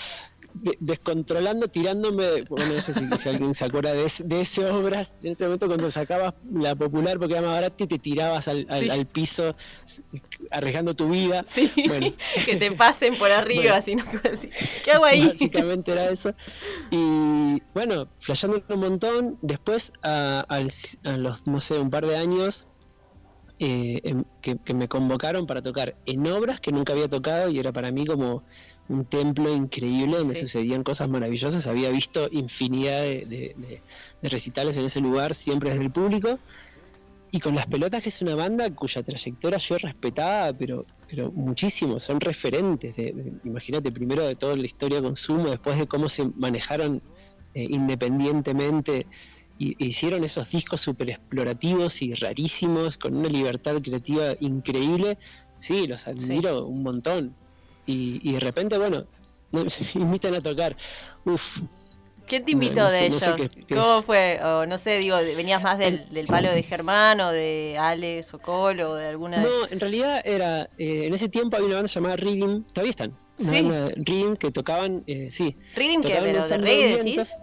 [0.79, 5.43] descontrolando, tirándome, bueno, no sé si, alguien se acuerda de, de, ese obras, en ese
[5.43, 9.55] momento cuando sacabas la popular porque era más barata y te tirabas al, al, piso
[10.51, 11.45] arriesgando tu vida.
[11.49, 11.71] Sí,
[12.45, 14.51] que te pasen por arriba, así no decir,
[14.83, 15.27] ¿qué hago ahí?
[15.27, 16.33] Básicamente era eso.
[16.91, 20.45] Y bueno, flasheando un montón, después a,
[21.03, 22.67] los, no sé, un par de años,
[23.59, 27.57] eh, em, que, que, me convocaron para tocar en obras que nunca había tocado y
[27.57, 28.43] era para mí como
[28.89, 31.67] un templo increíble donde sucedían cosas maravillosas.
[31.67, 33.81] Había visto infinidad de,
[34.21, 36.39] recitales en ese lugar, siempre desde el público.
[37.29, 41.99] Y con las pelotas, que es una banda cuya trayectoria yo respetaba, pero, pero muchísimo,
[41.99, 42.95] son referentes.
[42.95, 47.01] De, imagínate, primero de toda la historia de consumo, después de cómo se manejaron
[47.53, 49.07] eh, independientemente.
[49.59, 55.17] Y, hicieron esos discos súper explorativos y rarísimos, con una libertad creativa increíble.
[55.57, 57.35] Sí, los admiro un montón
[57.87, 59.05] y, de repente, bueno,
[59.67, 60.77] se invitan a tocar.
[61.25, 61.61] Uf.
[62.27, 63.23] ¿Quién te invitó de ellos?
[63.69, 64.39] ¿Cómo fue?
[64.43, 68.83] O no sé, digo, ¿venías más del, palo de Germán o de Alex o Cole
[68.83, 69.41] o de alguna?
[69.41, 73.17] No, en realidad era, eh, en ese tiempo había una banda llamada Reading, todavía están.
[73.37, 73.69] sí.
[73.95, 75.55] Reading que tocaban, eh, sí.
[75.75, 77.37] ¿Reading que ¿Pero de reggae decís?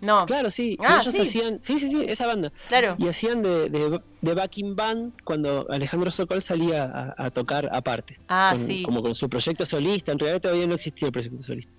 [0.00, 0.26] No.
[0.26, 0.76] Claro, sí.
[0.80, 2.52] Ah, ellos hacían, sí, sí, sí, esa banda.
[2.68, 2.96] Claro.
[2.98, 8.20] Y hacían de, de, backing band cuando Alejandro Sokol salía a, tocar aparte.
[8.28, 8.82] Ah, sí.
[8.82, 10.12] Como con su proyecto solista.
[10.12, 11.72] En realidad todavía no existía el proyecto solista.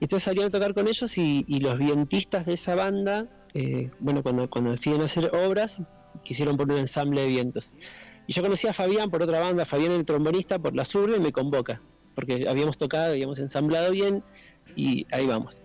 [0.00, 4.22] Y entonces salían a tocar con ellos y, los vientistas de esa banda, eh, bueno,
[4.22, 5.80] cuando, cuando deciden hacer obras,
[6.22, 7.72] quisieron poner un ensamble de vientos.
[8.26, 11.20] Y yo conocí a Fabián por otra banda, Fabián el trombonista por la zurda y
[11.20, 11.80] me convoca,
[12.14, 14.24] porque habíamos tocado, habíamos ensamblado bien
[14.74, 15.62] y ahí vamos.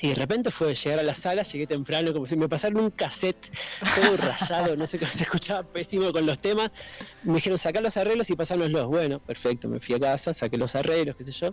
[0.00, 2.90] Y de repente fue llegar a la sala, llegué temprano, como si me pasaron un
[2.90, 3.50] cassette
[3.94, 6.70] todo rayado, no sé cómo se escuchaba pésimo con los temas.
[7.22, 8.88] Me dijeron, sacar los arreglos y pasárnoslos.
[8.88, 11.50] Bueno, perfecto, me fui a casa, saqué los arreglos, qué sé yo,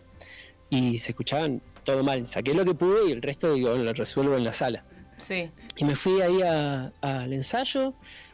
[0.70, 2.26] y se escuchaban todo mal.
[2.26, 4.86] Saqué lo que pude y el resto, digo, lo resuelvo en la sala.
[5.18, 5.52] Sí.
[5.76, 7.94] Y me fui ahí al ensayo,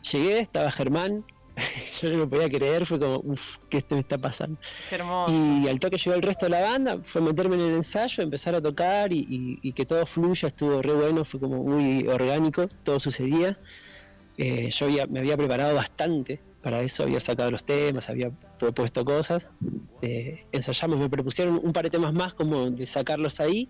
[0.09, 1.25] llegué, estaba Germán,
[2.01, 4.59] yo no lo podía creer, fue como, uff, ¿qué me está pasando?
[4.89, 5.33] Qué hermoso.
[5.33, 8.55] Y al toque llegó el resto de la banda, fue meterme en el ensayo, empezar
[8.55, 13.57] a tocar y, que todo fluya, estuvo re bueno, fue como muy orgánico, todo sucedía.
[14.37, 19.49] Eh, yo me había preparado bastante para eso, había sacado los temas, había propuesto cosas.
[20.01, 23.69] Eh, ensayamos, me propusieron un par de temas más como de sacarlos ahí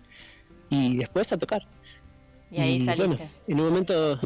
[0.68, 1.66] y después a tocar.
[2.50, 3.06] Y ahí saliste.
[3.06, 4.18] Bueno, en un momento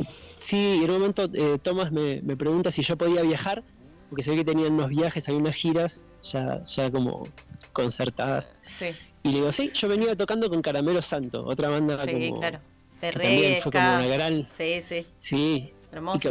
[0.43, 3.63] Sí, en un momento eh, Tomás me, pregunta si yo podía viajar,
[4.09, 7.29] porque se ve que tenían unos viajes, hay unas giras ya, ya como
[7.73, 8.51] concertadas.
[8.77, 8.87] Sí.
[9.23, 12.41] Y le digo, sí, yo venía tocando con Caramelo Santo, otra banda sí, como...
[12.41, 12.59] claro.
[13.01, 14.49] De también fue como una gran...
[14.57, 15.07] Sí, sí.
[15.17, 15.73] Sí.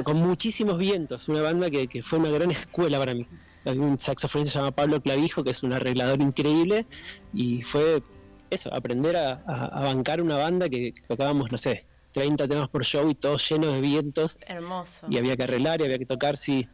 [0.04, 3.26] con muchísimos vientos, una banda que, que fue una gran escuela para mí.
[3.63, 6.86] Hay un saxofonista se llama Pablo Clavijo, que es un arreglador increíble,
[7.34, 8.04] y fue
[8.50, 13.10] eso, aprender a, a bancar una banda que tocábamos, no sé, 30 temas por show
[13.10, 14.38] y todo lleno de vientos.
[14.45, 15.08] Hermoso.
[15.10, 16.67] Y había que arreglar y había que tocar, sí.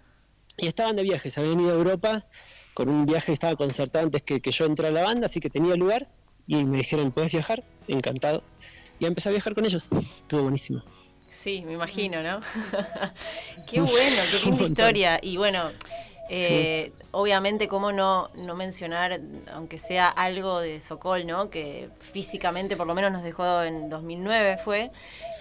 [0.58, 2.26] Y estaban de viaje, se habían ido a Europa
[2.74, 5.40] con un viaje que estaba concertado antes que, que yo entré a la banda, así
[5.40, 6.08] que tenía lugar.
[6.48, 7.64] Y me dijeron, ¿puedes viajar?
[7.88, 8.44] Encantado.
[9.00, 9.90] Y empecé a viajar con ellos.
[10.22, 10.84] Estuvo buenísimo.
[11.32, 12.40] Sí, me imagino, ¿no?
[13.68, 15.20] qué bueno, qué linda historia.
[15.22, 15.72] Y bueno,
[16.30, 19.20] eh, obviamente, cómo no, no mencionar,
[19.54, 21.50] aunque sea algo de Sokol, ¿no?
[21.50, 24.92] Que físicamente por lo menos nos dejó en 2009 fue,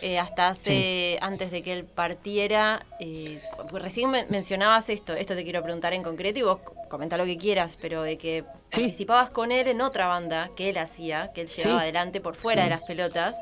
[0.03, 3.41] eh, hasta hace, antes de que él partiera, eh,
[3.73, 7.77] recién mencionabas esto, esto te quiero preguntar en concreto y vos comenta lo que quieras,
[7.81, 11.81] pero de que participabas con él en otra banda que él hacía, que él llevaba
[11.81, 13.35] adelante por fuera de las pelotas.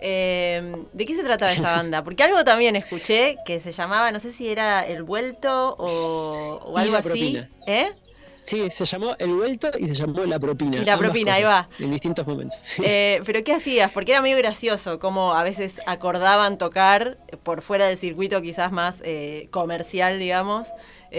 [0.00, 2.04] Eh, ¿De qué se trataba esa banda?
[2.04, 6.96] Porque algo también escuché que se llamaba, no sé si era El Vuelto o, algo
[6.96, 7.40] así.
[7.66, 7.90] ¿Eh?
[8.44, 10.78] Sí, se llamó El Vuelto y se llamó La Propina.
[10.78, 11.66] Y La Propina, ahí va.
[11.78, 12.58] En distintos momentos.
[12.82, 13.90] Eh, pero ¿qué hacías?
[13.90, 18.98] Porque era medio gracioso, como a veces acordaban tocar por fuera del circuito quizás más
[19.02, 20.68] eh, comercial, digamos,
[21.10, 21.16] y,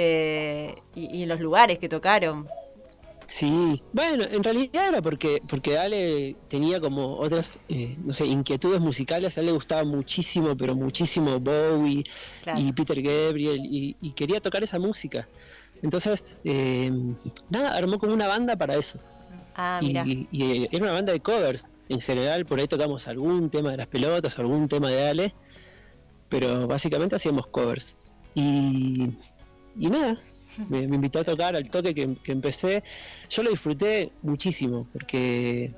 [0.94, 2.48] y en los lugares que tocaron.
[3.28, 8.80] Sí, bueno, en realidad era porque, porque Ale tenía como otras, eh, no sé, inquietudes
[8.80, 12.04] musicales, a él le gustaba muchísimo, pero muchísimo Bowie
[12.58, 15.28] y Peter Gabriel, y, quería tocar esa música.
[15.82, 16.92] Entonces, eh,
[17.50, 19.00] nada, armó como una banda para eso.
[19.56, 23.72] Ah, y, y, era una banda de covers, en general, por ahí tocamos algún tema
[23.72, 25.34] de las pelotas, algún tema de Ale,
[26.30, 27.96] pero básicamente hacíamos covers.
[28.34, 29.10] Y,
[29.78, 30.20] y nada,
[30.70, 32.84] me, invitó a tocar al toque que, empecé.
[33.30, 35.74] Yo lo disfruté muchísimo, porque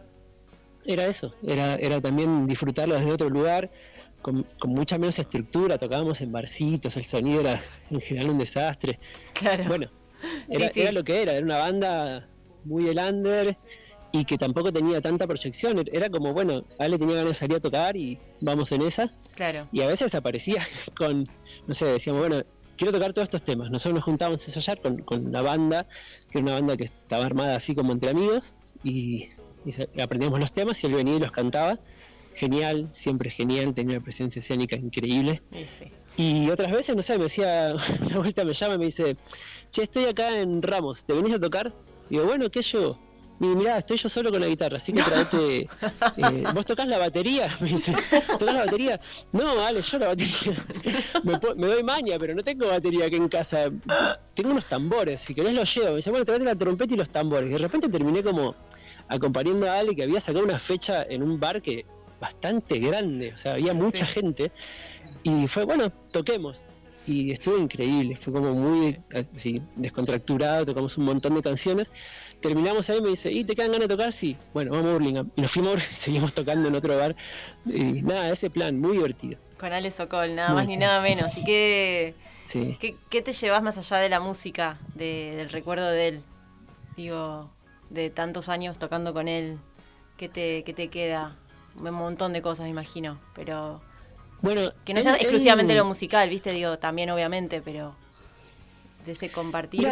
[0.85, 3.69] era eso, era, era también disfrutarlo desde otro lugar,
[4.21, 8.99] con, mucha menos estructura, tocábamos en barcitos, el sonido era en general un desastre.
[9.33, 9.65] Claro.
[9.67, 9.89] Bueno,
[10.49, 12.27] era, lo que era, era una banda
[12.65, 13.57] muy del under
[14.11, 15.83] y que tampoco tenía tanta proyección.
[15.91, 19.13] Era como, bueno, Ale tenía ganas de salir a tocar y vamos en esa.
[19.35, 19.67] Claro.
[19.71, 20.65] Y a veces aparecía
[20.97, 21.27] con,
[21.67, 22.43] no sé, decíamos, bueno,
[22.77, 23.69] quiero tocar todos estos temas.
[23.69, 25.87] Nosotros nos juntábamos a ensayar con, con una banda,
[26.31, 29.29] que era una banda que estaba armada así como entre amigos, y,
[30.01, 31.77] aprendíamos los temas y él venía y los cantaba.
[32.33, 35.41] Genial, siempre genial, tenía una presencia escénica increíble.
[36.15, 39.17] Y otras veces, no sé, me decía, una vuelta me llama y me dice,
[39.71, 41.73] che, estoy acá en Ramos, ¿te venís a tocar?
[42.09, 42.99] Y digo, bueno, ¿qué yo?
[43.39, 45.69] Y mirá, estoy yo solo con la guitarra, así que traete.
[46.17, 47.55] Eh, ¿Vos tocas la batería?
[47.61, 47.93] Me dice,
[48.39, 48.99] ¿tocás la batería?
[49.31, 50.65] No, vale, yo la batería.
[51.23, 53.69] me, doy maña, pero no tengo batería aquí en casa.
[54.33, 55.89] Tengo unos tambores, si querés los llevo.
[55.89, 57.49] Me dice, bueno, traete la trompeta y los tambores.
[57.49, 58.55] Y de repente terminé como
[59.07, 61.85] acompañando a Ale que había sacado una fecha en un bar que
[62.19, 64.51] bastante grande, o sea, había mucha gente.
[65.23, 66.67] Y fue, bueno, toquemos
[67.07, 68.99] y estuvo increíble, fue como muy
[69.33, 71.89] así, descontracturado, tocamos un montón de canciones
[72.39, 74.11] terminamos ahí y me dice, ¿y te quedan ganas de tocar?
[74.11, 75.29] Sí, bueno, vamos a Burlingame.
[75.35, 77.15] Y nos fuimos, seguimos tocando en otro bar.
[77.65, 79.39] Y nada, ese plan, muy divertido.
[79.59, 81.35] Con Ale Sokol, nada más ni nada menos.
[81.37, 82.15] ¿Y qué,
[82.45, 82.77] sí.
[82.79, 86.23] qué, te llevas más allá de la música, del recuerdo de él?
[86.95, 87.49] Digo,
[87.89, 89.57] de tantos años tocando con él,
[90.17, 91.35] ¿qué te, qué te queda?
[91.75, 93.81] Un montón de cosas, me imagino, pero...
[94.41, 97.95] Bueno, que no sea exclusivamente lo musical, viste, digo, también obviamente, pero
[99.05, 99.85] de ese compartir.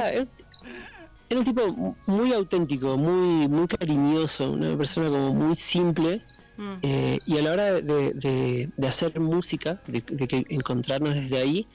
[1.28, 6.22] Era un tipo muy auténtico, muy, muy cariñoso, una persona como muy simple.
[6.58, 6.74] Mm.
[6.84, 11.68] Eh, y a la hora de, hacer música, de, que encontrarnos desde ahí,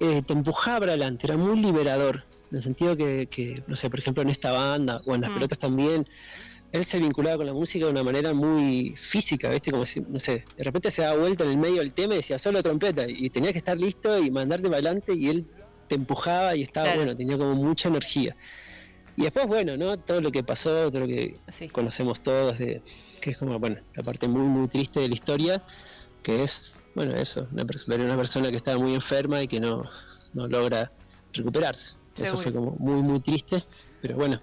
[0.00, 3.98] eh, te empujaba para adelante, era muy liberador, en el sentido que, no sé, por
[3.98, 5.34] ejemplo, en esta banda o en las mm.
[5.34, 6.06] pelotas también,
[6.74, 9.70] él se vinculaba con la música de una manera muy física, ¿viste?
[9.70, 12.16] Como si, no sé, de repente se daba vuelta en el medio del tema y
[12.16, 15.46] decía solo trompeta, y tenía que estar listo y mandarte para adelante, y él
[15.86, 18.34] te empujaba y estaba, bueno, tenía como mucha energía.
[19.16, 19.96] Y después, bueno, ¿no?
[20.00, 21.36] Todo lo que pasó, todo lo que
[21.70, 22.82] conocemos todos, de,
[23.20, 25.62] que es como, bueno, la parte muy, muy triste de la historia,
[26.24, 29.84] que es, bueno, eso, una, persona, una persona que estaba muy enferma y que no,
[30.32, 30.90] no logra
[31.34, 31.94] recuperarse.
[32.16, 33.64] Eso fue como muy, muy triste,
[34.02, 34.40] pero bueno,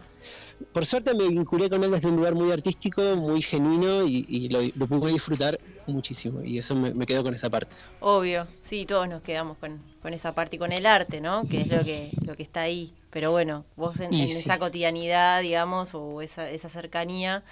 [0.72, 4.88] por suerte me vinculé con él desde un lugar muy artístico, muy genuino y, lo,
[4.88, 7.76] pude disfrutar muchísimo y eso me, quedo con esa parte.
[8.00, 9.80] Obvio, sí, todos nos quedamos con,
[10.14, 11.48] esa parte y con el arte, ¿no?
[11.48, 12.94] Que es lo que, lo que está ahí.
[13.12, 17.44] Pero bueno, vos en, esa cotidianidad, digamos, o esa, esa cercanía,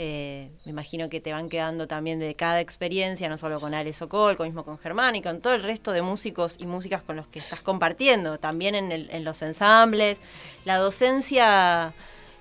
[0.00, 3.92] eh, me imagino que te van quedando también de cada experiencia, no solo con Ale
[3.92, 7.16] Sokol, con mismo con Germán y con todo el resto de músicos y músicas con
[7.16, 10.20] los que estás compartiendo, también en, en los ensambles,
[10.64, 11.94] la docencia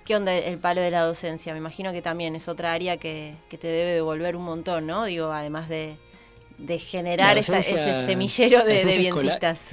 [0.08, 1.52] ¿Qué onda el palo de la docencia?
[1.52, 5.04] Me imagino que también es otra área que, te debe devolver un montón, ¿no?
[5.04, 5.98] Digo, además de,
[6.80, 9.66] generar este semillero de, de vientistas.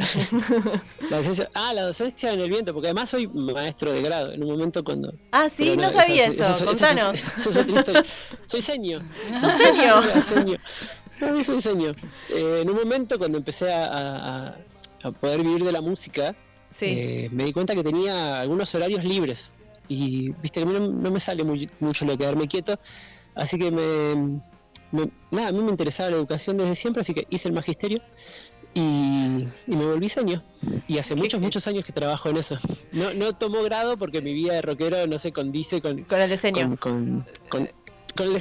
[1.09, 4.43] La docencia, ah, la docencia en el viento, porque además soy maestro de grado en
[4.43, 5.13] un momento cuando...
[5.31, 7.23] Ah, sí, no, sabía eso, contanos.
[8.47, 9.09] soy seño.
[9.41, 10.59] ¿Sos seño?
[11.21, 11.93] No, soy seño.
[12.35, 14.57] Eh, en un momento cuando empecé a,
[15.21, 16.35] poder vivir de la música,
[16.81, 19.55] eh, me di cuenta que tenía algunos horarios libres
[19.89, 22.79] y viste que a mí no, me sale mucho lo de quedarme quieto,
[23.35, 24.41] así que me,
[25.31, 28.01] nada, a mí me interesaba la educación desde siempre, así que hice el magisterio
[28.75, 30.43] y, me volví señor.
[30.89, 32.59] Y hace muchos, muchos años que trabajo en eso.
[32.93, 36.31] No, no tomo grado porque mi vida de rockero no se condice con, con el
[36.31, 36.77] diseño.
[36.77, 37.71] Con, con, con,
[38.23, 38.39] el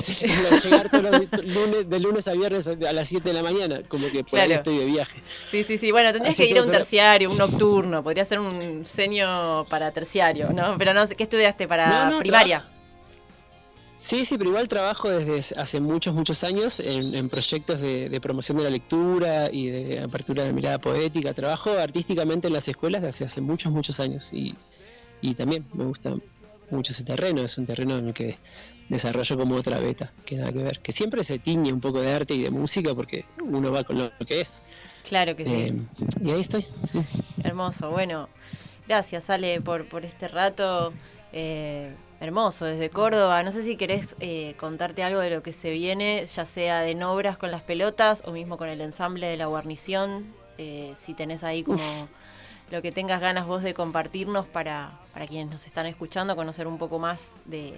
[0.62, 4.10] llegar todos los lunes, de lunes a viernes a las 7 de la mañana, como
[4.12, 5.22] que por ahí estoy de viaje.
[5.50, 5.92] Sí, sí, sí.
[5.92, 8.04] Bueno, tendrías que ir a un terciario, un nocturno.
[8.04, 10.78] Podría ser un seño para terciario, ¿no?
[10.78, 12.68] Pero no sé, ¿qué estudiaste para primaria?
[14.04, 18.66] Sí, sí, pero igual trabajo desde hace muchos, muchos años en, proyectos de, promoción de
[18.66, 21.34] la lectura y de apertura de la mirada poética.
[21.34, 24.56] Trabajo artísticamente en las escuelas desde hace muchos, muchos años y,
[25.36, 26.16] también me gusta
[26.74, 27.42] mucho ese terreno.
[27.42, 28.38] Es un terreno en el que
[28.90, 30.80] desarrollo como otra beta, que nada que ver.
[30.80, 33.98] Que siempre se tiñe un poco de arte y de música porque uno va con
[33.98, 34.62] lo que es.
[35.08, 35.52] Claro que sí.
[35.52, 35.82] Eh,
[36.22, 36.66] y ahí estoy.
[37.44, 37.92] Hermoso.
[37.92, 38.30] Bueno,
[38.88, 40.94] gracias Ale por, por este rato.
[41.32, 41.94] Eh,
[42.24, 43.44] Hermoso, desde Córdoba.
[43.44, 46.96] No sé si querés eh, contarte algo de lo que se viene, ya sea de
[46.96, 50.34] Nobras con las pelotas o mismo con el ensamble de la guarnición.
[50.58, 51.84] Eh, si tenés ahí como
[52.72, 56.78] lo que tengas ganas vos de compartirnos para, para quienes nos están escuchando, conocer un
[56.78, 57.76] poco más de,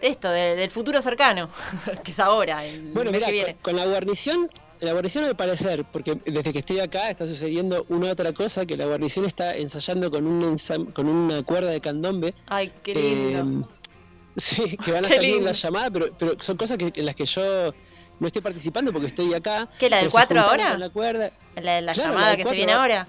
[0.00, 1.50] esto, del futuro cercano,
[2.04, 3.56] que es ahora, el bueno, mes que viene.
[3.62, 4.48] con la guarnición
[4.80, 8.76] la guarnición al parecer, porque desde que estoy acá está sucediendo una otra cosa, que
[8.76, 10.58] la guarnición está ensayando con un
[10.92, 12.34] con una cuerda de candombe.
[12.46, 13.66] Ay, qué lindo.
[13.66, 13.74] Eh,
[14.36, 17.16] sí, que van a salir en la llamada, pero, pero son cosas que, en las
[17.16, 17.72] que yo
[18.20, 19.68] no estoy participando porque estoy acá.
[19.78, 20.76] ¿Qué, la del 4 ahora?
[20.76, 21.32] La, cuerda.
[21.54, 23.08] la, la llamada que se viene ahora.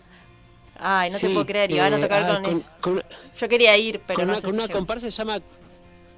[0.80, 2.42] Ay, no te puedo creer, y van a tocar ah,
[2.82, 3.04] con,
[3.40, 5.42] Yo quería ir, pero con no una, con una comparsa se llama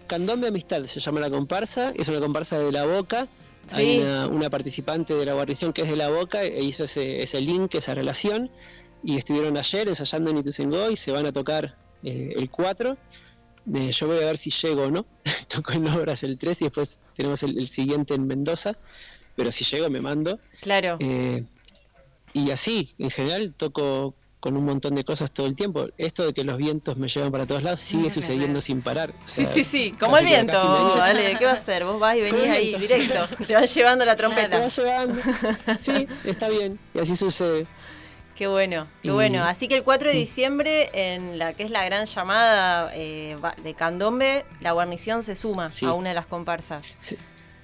[0.07, 3.27] Candombe Amistad, se llama la comparsa, es una comparsa de la boca
[3.71, 7.41] hay una, participante de la guarnición que es de la Boca e hizo ese, ese
[7.41, 8.49] link, esa relación,
[9.03, 12.97] y estuvieron ayer ensayando en Ituzaingó y se van a tocar eh, el 4.
[13.75, 15.05] Eh, yo voy a ver si llego o no.
[15.47, 18.73] Toco en obras el 3 y después tenemos el, siguiente en Mendoza,
[19.35, 20.39] pero si llego me mando.
[20.61, 20.97] Claro.
[20.99, 21.43] Eh,
[22.33, 25.87] y así, en general, toco con un montón de cosas todo el tiempo.
[25.97, 29.13] Esto de que los vientos me llevan para todos lados sigue sucediendo sin parar.
[29.25, 30.95] sí, sí, sí, como el viento.
[30.95, 31.83] Dale, ¿qué va a hacer?
[31.85, 33.27] Vos vas y venís ahí directo.
[33.47, 34.57] Te vas llevando la trompeta.
[34.57, 35.21] Te vas llevando.
[35.79, 36.79] Sí, está bien.
[36.93, 37.65] Y así sucede.
[38.35, 39.43] Qué bueno, qué bueno.
[39.43, 43.73] Así que el 4 de diciembre, en la que es la gran llamada eh, de
[43.73, 46.85] Candombe, la guarnición se suma a una de las comparsas.
[46.99, 47.17] Sí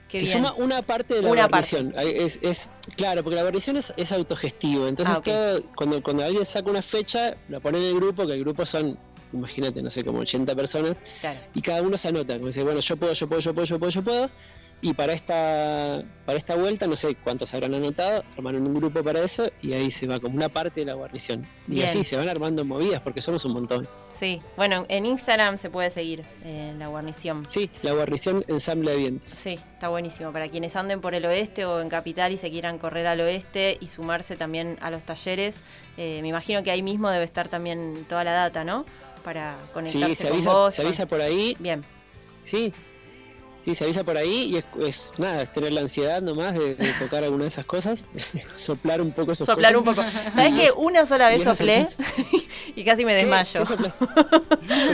[0.10, 1.94] se suma una parte de la guarnición.
[1.98, 4.88] Es, claro, porque la guarnición es, es autogestivo.
[4.88, 8.40] Entonces, ah, cuando, cuando alguien saca una fecha, la pone en el grupo, que el
[8.40, 8.98] grupo son,
[9.34, 10.96] imagínate, no sé, como 80 personas,
[11.54, 12.36] y cada uno se anota.
[12.36, 14.30] Como dice, bueno, yo puedo, yo puedo, yo puedo, yo puedo, yo puedo.
[14.82, 19.24] Y para esta, para esta vuelta, no sé cuántos habrán anotado, armaron un grupo para
[19.24, 21.48] eso y ahí se va como una parte de la guarnición.
[21.68, 23.90] Y así se van armando movidas porque somos un montón.
[24.20, 27.44] Sí, bueno, en Instagram se puede seguir en la guarnición.
[27.50, 29.32] Sí, la guarnición ensamble de vientos.
[29.32, 30.32] Sí, está buenísimo.
[30.32, 33.78] Para quienes anden por el oeste o en Capital y se quieran correr al oeste
[33.82, 35.56] y sumarse también a los talleres,
[35.98, 38.86] eh, me imagino que ahí mismo debe estar también toda la data, ¿no?
[39.24, 41.58] Para conectarse sí, se avisa, Se avisa por ahí.
[41.60, 41.84] Bien.
[42.44, 42.72] Sí,
[43.66, 47.24] Sí, se avisa por ahí y es, nada, es tener la ansiedad nomás de, tocar
[47.24, 48.06] alguna de esas cosas,
[48.56, 50.04] soplar un poco esos Soplar un poco.
[50.36, 51.88] ¿Sabes que una sola vez soplé
[52.76, 53.66] y casi me desmayo?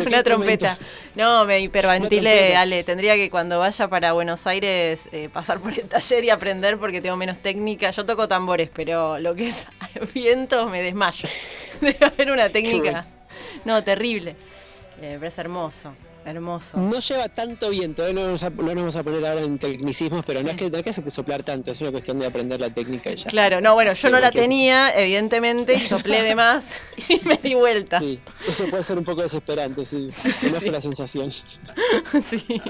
[0.06, 0.78] Una trompeta.
[1.16, 2.86] No, me hiperventilé, Ale.
[2.86, 7.02] Tendría que cuando vaya para Buenos Aires eh, pasar por el taller y aprender porque
[7.02, 7.92] tengo menos técnica.
[7.92, 9.68] Yo toco tambores, pero lo que es
[10.14, 11.28] viento me desmayo.
[11.82, 13.06] Debe haber una técnica.
[13.66, 14.38] No, terrible.
[15.02, 15.94] Eh, pero es hermoso.
[16.24, 16.78] Hermoso.
[16.78, 18.14] No lleva tanto viento, ¿eh?
[18.14, 21.10] no, nos vamos a poner ahora en tecnicismos, pero no, es que, no es que
[21.10, 23.28] soplar tanto, es una cuestión de aprender la técnica ya.
[23.28, 26.66] Claro, no, bueno, yo no la tenía, evidentemente, y soplé de más
[27.10, 28.00] y me di vuelta.
[28.00, 31.32] Sí, eso puede ser un poco desesperante, sí, sí, la sensación.
[32.24, 32.62] sí,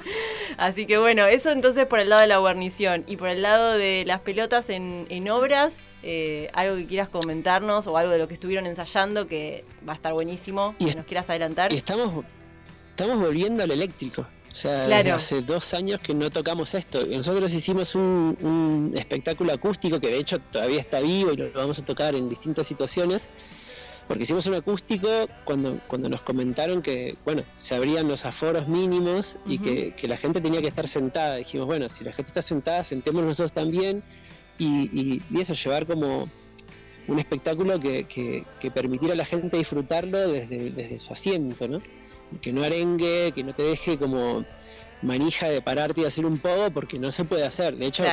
[0.58, 3.74] así que bueno, eso entonces por el lado de la guarnición y por el lado
[3.74, 5.74] de las pelotas en, obras.
[6.04, 9.96] Eh, algo que quieras comentarnos o algo de lo que estuvieron ensayando que va a
[9.96, 11.72] estar buenísimo, que nos quieras adelantar.
[11.72, 12.26] Y estamos
[13.02, 14.28] estamos volviendo al eléctrico.
[14.52, 14.86] O sea,
[15.16, 17.04] hace dos años que no tocamos esto.
[17.08, 21.84] Nosotros hicimos un, espectáculo acústico que de hecho todavía está vivo y lo, vamos a
[21.84, 23.28] tocar en distintas situaciones.
[24.08, 25.08] Porque hicimos un acústico
[25.46, 30.40] cuando, cuando nos comentaron que, bueno, se abrían los aforos mínimos y que, la gente
[30.40, 31.38] tenía que estar sentada.
[31.38, 34.04] Dijimos, bueno, si la gente está sentada, sentémonos nosotros también.
[34.60, 36.30] Y, eso, llevar como
[37.08, 38.04] un espectáculo que,
[38.60, 41.82] que, permitiera a la gente disfrutarlo desde, desde su asiento, ¿no?
[42.42, 44.46] Que no arengue, que no te deje como
[45.02, 47.76] manija de pararte y hacer un poco porque no se puede hacer.
[47.76, 48.04] De hecho,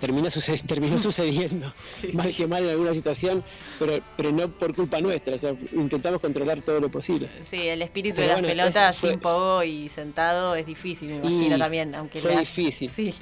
[0.00, 0.28] termina
[0.66, 1.72] terminó sucediendo,
[2.14, 3.44] mal que mal en alguna situación,
[3.78, 5.34] pero, pero no por culpa nuestra.
[5.34, 7.28] O sea, intentamos controlar todo lo posible.
[7.48, 11.94] Sí, el espíritu de las pelotas sin pogo y sentado es difícil, me imagino también.
[11.94, 12.88] Aunque fue difícil.
[12.88, 13.14] Sí.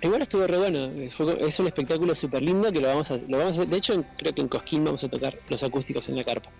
[0.00, 3.58] Igual estuvo re bueno, es un espectáculo súper lindo que lo vamos, a, lo vamos
[3.58, 6.50] a de hecho creo que en Cosquín vamos a tocar los acústicos en la carpa.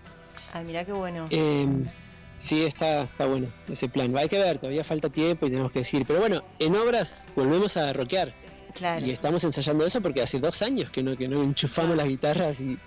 [0.52, 1.26] Ay, mira qué bueno.
[1.30, 1.86] Em,
[2.36, 4.16] sí, está, está bueno ese plan.
[4.16, 6.04] Hay que ver, todavía falta tiempo y tenemos que decir.
[6.06, 8.34] Pero bueno, en obras volvemos a rockear.
[8.74, 9.04] Claro.
[9.04, 12.60] Y estamos ensayando eso porque hace dos años que no, que no enchufamos las guitarras
[12.60, 12.78] y,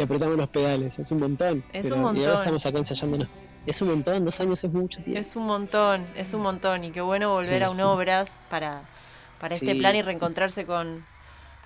[0.00, 0.98] apretamos los pedales.
[0.98, 1.64] Es un montón.
[1.72, 2.22] Es un montón.
[2.22, 3.28] Y ahora estamos acá ensayándonos.
[3.66, 5.20] Es un montón, dos años es mucho tiempo.
[5.20, 6.84] Es un montón, es un montón.
[6.84, 8.84] Y qué bueno volver a un obras para,
[9.38, 11.04] para este plan y reencontrarse con,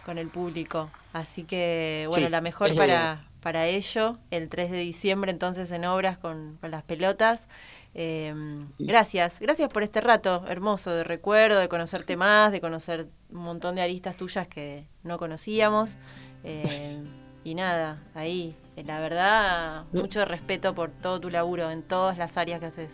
[0.04, 0.90] con el público.
[1.12, 6.16] Así que, bueno, la mejor para, para ello, el 3 de diciembre entonces en obras
[6.16, 7.46] con, con las pelotas.
[7.92, 13.42] Em, gracias, gracias por este rato hermoso de recuerdo, de conocerte más, de conocer un
[13.42, 15.98] montón de aristas tuyas que no conocíamos.
[16.42, 17.06] Em,
[17.44, 22.60] y nada, ahí, la verdad, mucho respeto por todo tu laburo en todas las áreas
[22.60, 22.92] que haces.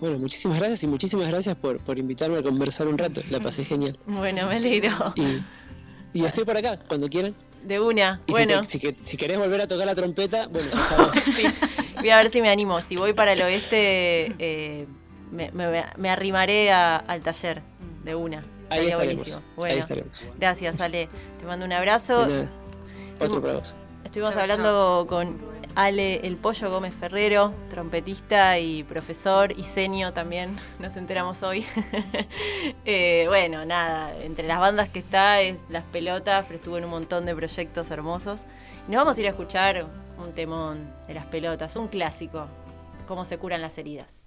[0.00, 3.20] Bueno, muchísimas gracias y muchísimas gracias por, por invitarme a conversar un rato.
[3.30, 3.96] La pasé genial.
[4.06, 5.14] Bueno, me alegro.
[5.14, 7.45] Y, y estoy por acá, cuando quieran.
[7.66, 8.62] De una, bueno.
[8.64, 11.24] Si, si, querés volver a tocar la trompeta, bueno, ya sabes.
[11.34, 11.46] sí.
[11.96, 12.80] Voy a ver si me animo.
[12.80, 14.86] Si voy para el oeste, eh,
[15.32, 17.62] me, me, arrimaré al taller
[18.04, 18.44] de una.
[18.70, 19.40] Ahí estaremos.
[19.56, 19.84] Bueno,
[20.38, 21.08] gracias, Ale.
[21.40, 22.28] Te mando un abrazo.
[23.18, 23.74] Otro para vos.
[24.04, 25.36] Estuvimos hablando con
[25.76, 31.64] Ale El Pollo Gómez Ferrero, trompetista y profesor y senio también, nos enteramos hoy.
[32.84, 36.90] Eh, bueno, nada, entre las bandas que está es Las Pelotas, pero estuvo en un
[36.90, 38.40] montón de proyectos hermosos.
[38.88, 39.86] Y nos vamos a ir a escuchar
[40.18, 42.46] un temón de Las Pelotas, un clásico,
[43.06, 44.22] cómo se curan las heridas.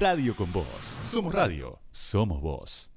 [0.00, 0.98] Radio con Voz.
[1.04, 2.90] Somos radio, somos voz.